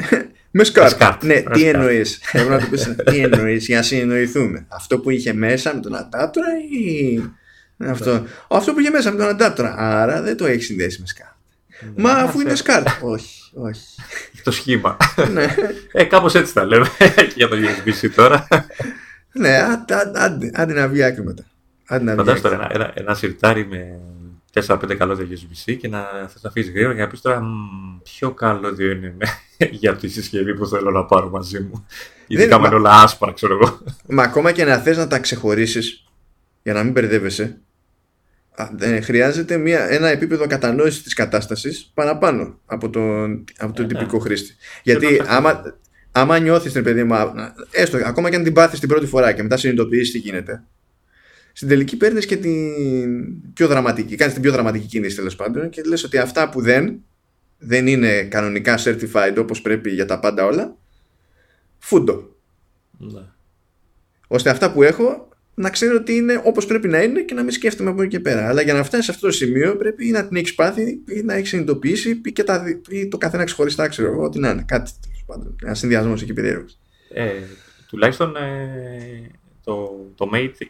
[0.51, 1.25] με σκάρτ.
[1.25, 4.67] Ναι, τι εννοείς; Πρέπει να του πεις τι εννοείς για να συνεννοηθούμε.
[4.69, 6.47] Αυτό που είχε μέσα με τον αντάπτορα
[6.81, 7.21] ή.
[7.79, 9.75] Αυτό; αυτό που είχε μέσα με τον αντάπτορα.
[9.79, 11.31] Άρα δεν το έχεις συνδέσει με σκάρτ.
[11.97, 12.89] Μα αφού είναι σκάρτ.
[13.15, 13.85] όχι, όχι.
[14.43, 14.97] Το σχήμα.
[15.33, 15.47] ναι.
[15.93, 16.87] Ε, κάπως έτσι τα λέμε
[17.37, 18.49] για το USB-C τώρα.
[19.33, 19.59] ναι,
[20.53, 21.45] άντε να βγει άκρη μετά.
[21.91, 24.01] Φαντάζομαι τώρα ένα, ένα, ένα σιρτάρι με
[24.67, 27.43] 4-5 καλώδια USB-C και να θε να αφήσει γρήγορα για να πεις τώρα
[28.03, 29.17] ποιο καλώδιο είναι
[29.81, 31.87] για τη συσκευή που θέλω να πάρω μαζί μου.
[32.27, 33.79] Ειδικά με όλα άσπρα, ξέρω εγώ.
[34.09, 36.05] Μα ακόμα και να θες να τα ξεχωρίσεις
[36.63, 37.61] για να μην μπερδεύεσαι,
[39.03, 44.23] χρειάζεται μια, ένα επίπεδο κατανόησης της κατάστασης παραπάνω από τον, από τον ε, τυπικό ναι.
[44.23, 44.55] χρήστη.
[44.83, 45.63] Γιατί άμα,
[46.13, 47.15] άμα νιώθεις την παιδί μου,
[47.71, 50.63] έστω, ακόμα και αν την πάθεις την πρώτη φορά και μετά συνειδητοποιήσεις τι γίνεται,
[51.61, 55.83] στην τελική παίρνεις και την πιο δραματική, κάνεις την πιο δραματική κίνηση τέλος πάντων και
[55.83, 57.05] λες ότι αυτά που δεν,
[57.59, 60.77] δεν είναι κανονικά certified όπως πρέπει για τα πάντα όλα,
[61.79, 62.37] φούντο.
[62.99, 63.21] Ναι.
[64.27, 67.53] Ώστε αυτά που έχω να ξέρω ότι είναι όπως πρέπει να είναι και να μην
[67.53, 68.49] σκέφτομαι από εκεί και πέρα.
[68.49, 71.23] Αλλά για να φτάσει σε αυτό το σημείο πρέπει ή να την έχεις πάθει ή
[71.23, 74.65] να έχεις συνειδητοποιήσει ή, και τα, ή το καθένα ξεχωριστά, ξέρω εγώ, ό,τι να είναι.
[74.67, 74.91] Κάτι
[75.27, 75.57] πάντων.
[75.63, 76.79] Ένα συνδυασμός εκεί περίεργος.
[77.13, 77.31] Ε,
[77.89, 79.31] τουλάχιστον ε,
[79.65, 80.67] το, το Mate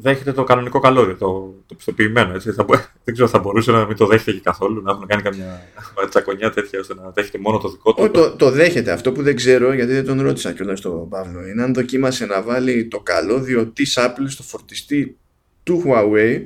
[0.00, 2.34] δέχεται το κανονικό καλώδιο, το, το πιστοποιημένο.
[2.34, 2.52] Έτσι.
[2.52, 2.64] Θα,
[3.04, 5.62] δεν ξέρω, θα μπορούσε να μην το δέχεται και καθόλου, να έχουν κάνει καμιά
[6.08, 8.10] τσακονιά τέτοια ώστε να δέχεται μόνο το δικό του.
[8.10, 8.92] το, το δέχεται.
[8.92, 12.42] Αυτό που δεν ξέρω, γιατί δεν τον ρώτησα κιόλας στον Παύλο, είναι αν δοκίμασε να
[12.42, 15.16] βάλει το καλώδιο της Apple στο φορτιστή
[15.62, 16.40] του Huawei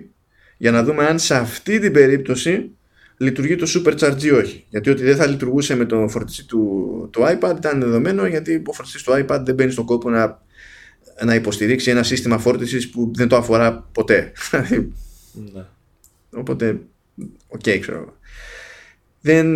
[0.56, 2.70] για να δούμε αν σε αυτή την περίπτωση
[3.16, 4.64] λειτουργεί το Supercharge ή όχι.
[4.68, 8.72] Γιατί ότι δεν θα λειτουργούσε με το φορτιστή του, του iPad ήταν δεδομένο γιατί ο
[8.72, 10.42] φορτιστής του iPad δεν μπαίνει στον κόπο να
[11.24, 14.32] να υποστηρίξει ένα σύστημα φόρτισης που δεν το αφορά ποτέ.
[15.52, 15.64] Ναι.
[16.30, 16.80] Οπότε,
[17.48, 18.16] OK, okay, ξέρω.
[19.20, 19.46] Δεν,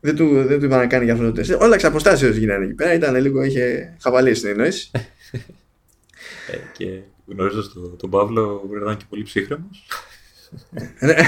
[0.00, 1.52] δεν του, δεν του είπα να κάνει για αυτό το τεστ.
[1.52, 2.92] Όλα εξ αποστάσεως γίνανε εκεί πέρα.
[2.92, 4.90] Ήταν λίγο, είχε χαβαλή στη συνεννόηση.
[6.50, 9.86] ε, και γνωρίζοντας τον, τον Παύλο, ήταν και πολύ ψύχραιμος.
[11.00, 11.14] Ναι.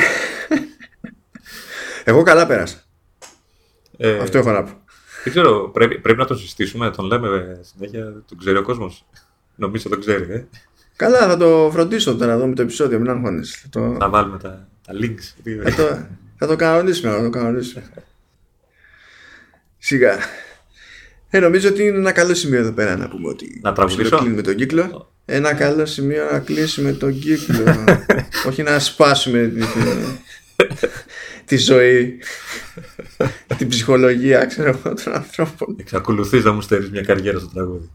[2.04, 2.84] Εγώ καλά πέρασα.
[3.96, 4.79] Ε, αυτό έχω να πω.
[5.24, 9.04] Δεν ξέρω, πρέπει, πρέπει να το συστήσουμε, τον λέμε συνέχεια, τον ξέρει ο κόσμος.
[9.54, 10.46] Νομίζω τον ξέρει, ε.
[10.96, 13.58] Καλά, θα το φροντίσω τώρα εδώ με το επεισόδιο, μην αγχώνεσαι.
[13.62, 13.96] Θα, το...
[13.98, 15.52] θα βάλουμε τα, τα links.
[15.64, 16.06] Θα το,
[16.36, 17.84] θα το κανονίσουμε, θα το κανονίσουμε.
[19.78, 20.18] Σιγά.
[21.30, 24.42] Ε, νομίζω ότι είναι ένα καλό σημείο εδώ πέρα να πούμε ότι να τραγουδήσω; κλείνουμε
[24.42, 25.12] τον κύκλο.
[25.24, 27.64] Ένα καλό σημείο να κλείσουμε τον κύκλο.
[28.48, 29.62] Όχι να σπάσουμε τη,
[31.50, 32.18] τη ζωή,
[33.58, 35.76] την ψυχολογία, ξέρω εγώ, των ανθρώπων.
[35.80, 37.90] Εξακολουθείς να μου στέλνεις μια καριέρα στο τραγούδι.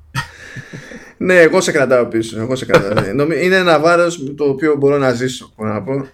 [1.18, 2.39] ναι, εγώ σε κρατάω πίσω.
[2.39, 3.32] Εγώ σε κρατάω.
[3.32, 5.53] είναι ένα βάρος το οποίο μπορώ να ζήσω.
[5.58, 6.08] να πω.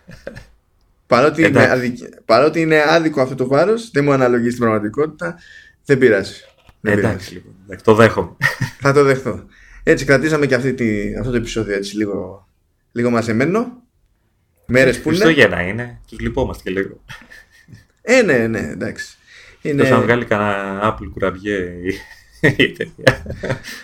[1.08, 5.36] Παρότι, είναι άδικο, παρότι είναι άδικο αυτό το βάρος, δεν μου αναλογείς στην πραγματικότητα,
[5.86, 6.36] δεν πειράζει.
[6.80, 7.54] Δεν εντάξει, λοιπόν.
[7.84, 8.36] Το δέχομαι.
[8.80, 9.46] Θα το δεχτώ.
[9.84, 12.48] Έτσι, κρατήσαμε και αυτή τη, αυτό το επεισόδιο έτσι λίγο,
[12.92, 13.84] λίγο μαζεμένο.
[14.72, 15.18] Μέρες που είναι.
[15.18, 16.00] Χριστούγεννα είναι.
[16.08, 17.04] Τους λυπόμαστε και λίγο.
[18.02, 19.16] Ε, ναι, ναι, εντάξει.
[19.62, 19.86] Είναι...
[19.86, 21.72] Θα βγάλει κανένα Apple κουραμπιέ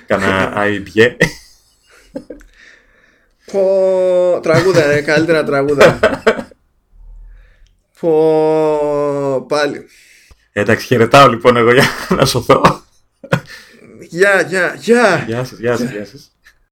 [0.08, 1.18] Κάνα ΑΕΠΙΕ.
[3.52, 6.00] Πω, τραγούδα, ρε, καλύτερα τραγούδα.
[8.00, 9.86] Πω, πάλι.
[10.52, 12.84] Εντάξει, χαιρετάω λοιπόν εγώ για να σωθώ.
[14.10, 15.24] Γεια, γεια, γεια.
[15.28, 16.37] Γεια σας, γεια σας, γεια σας.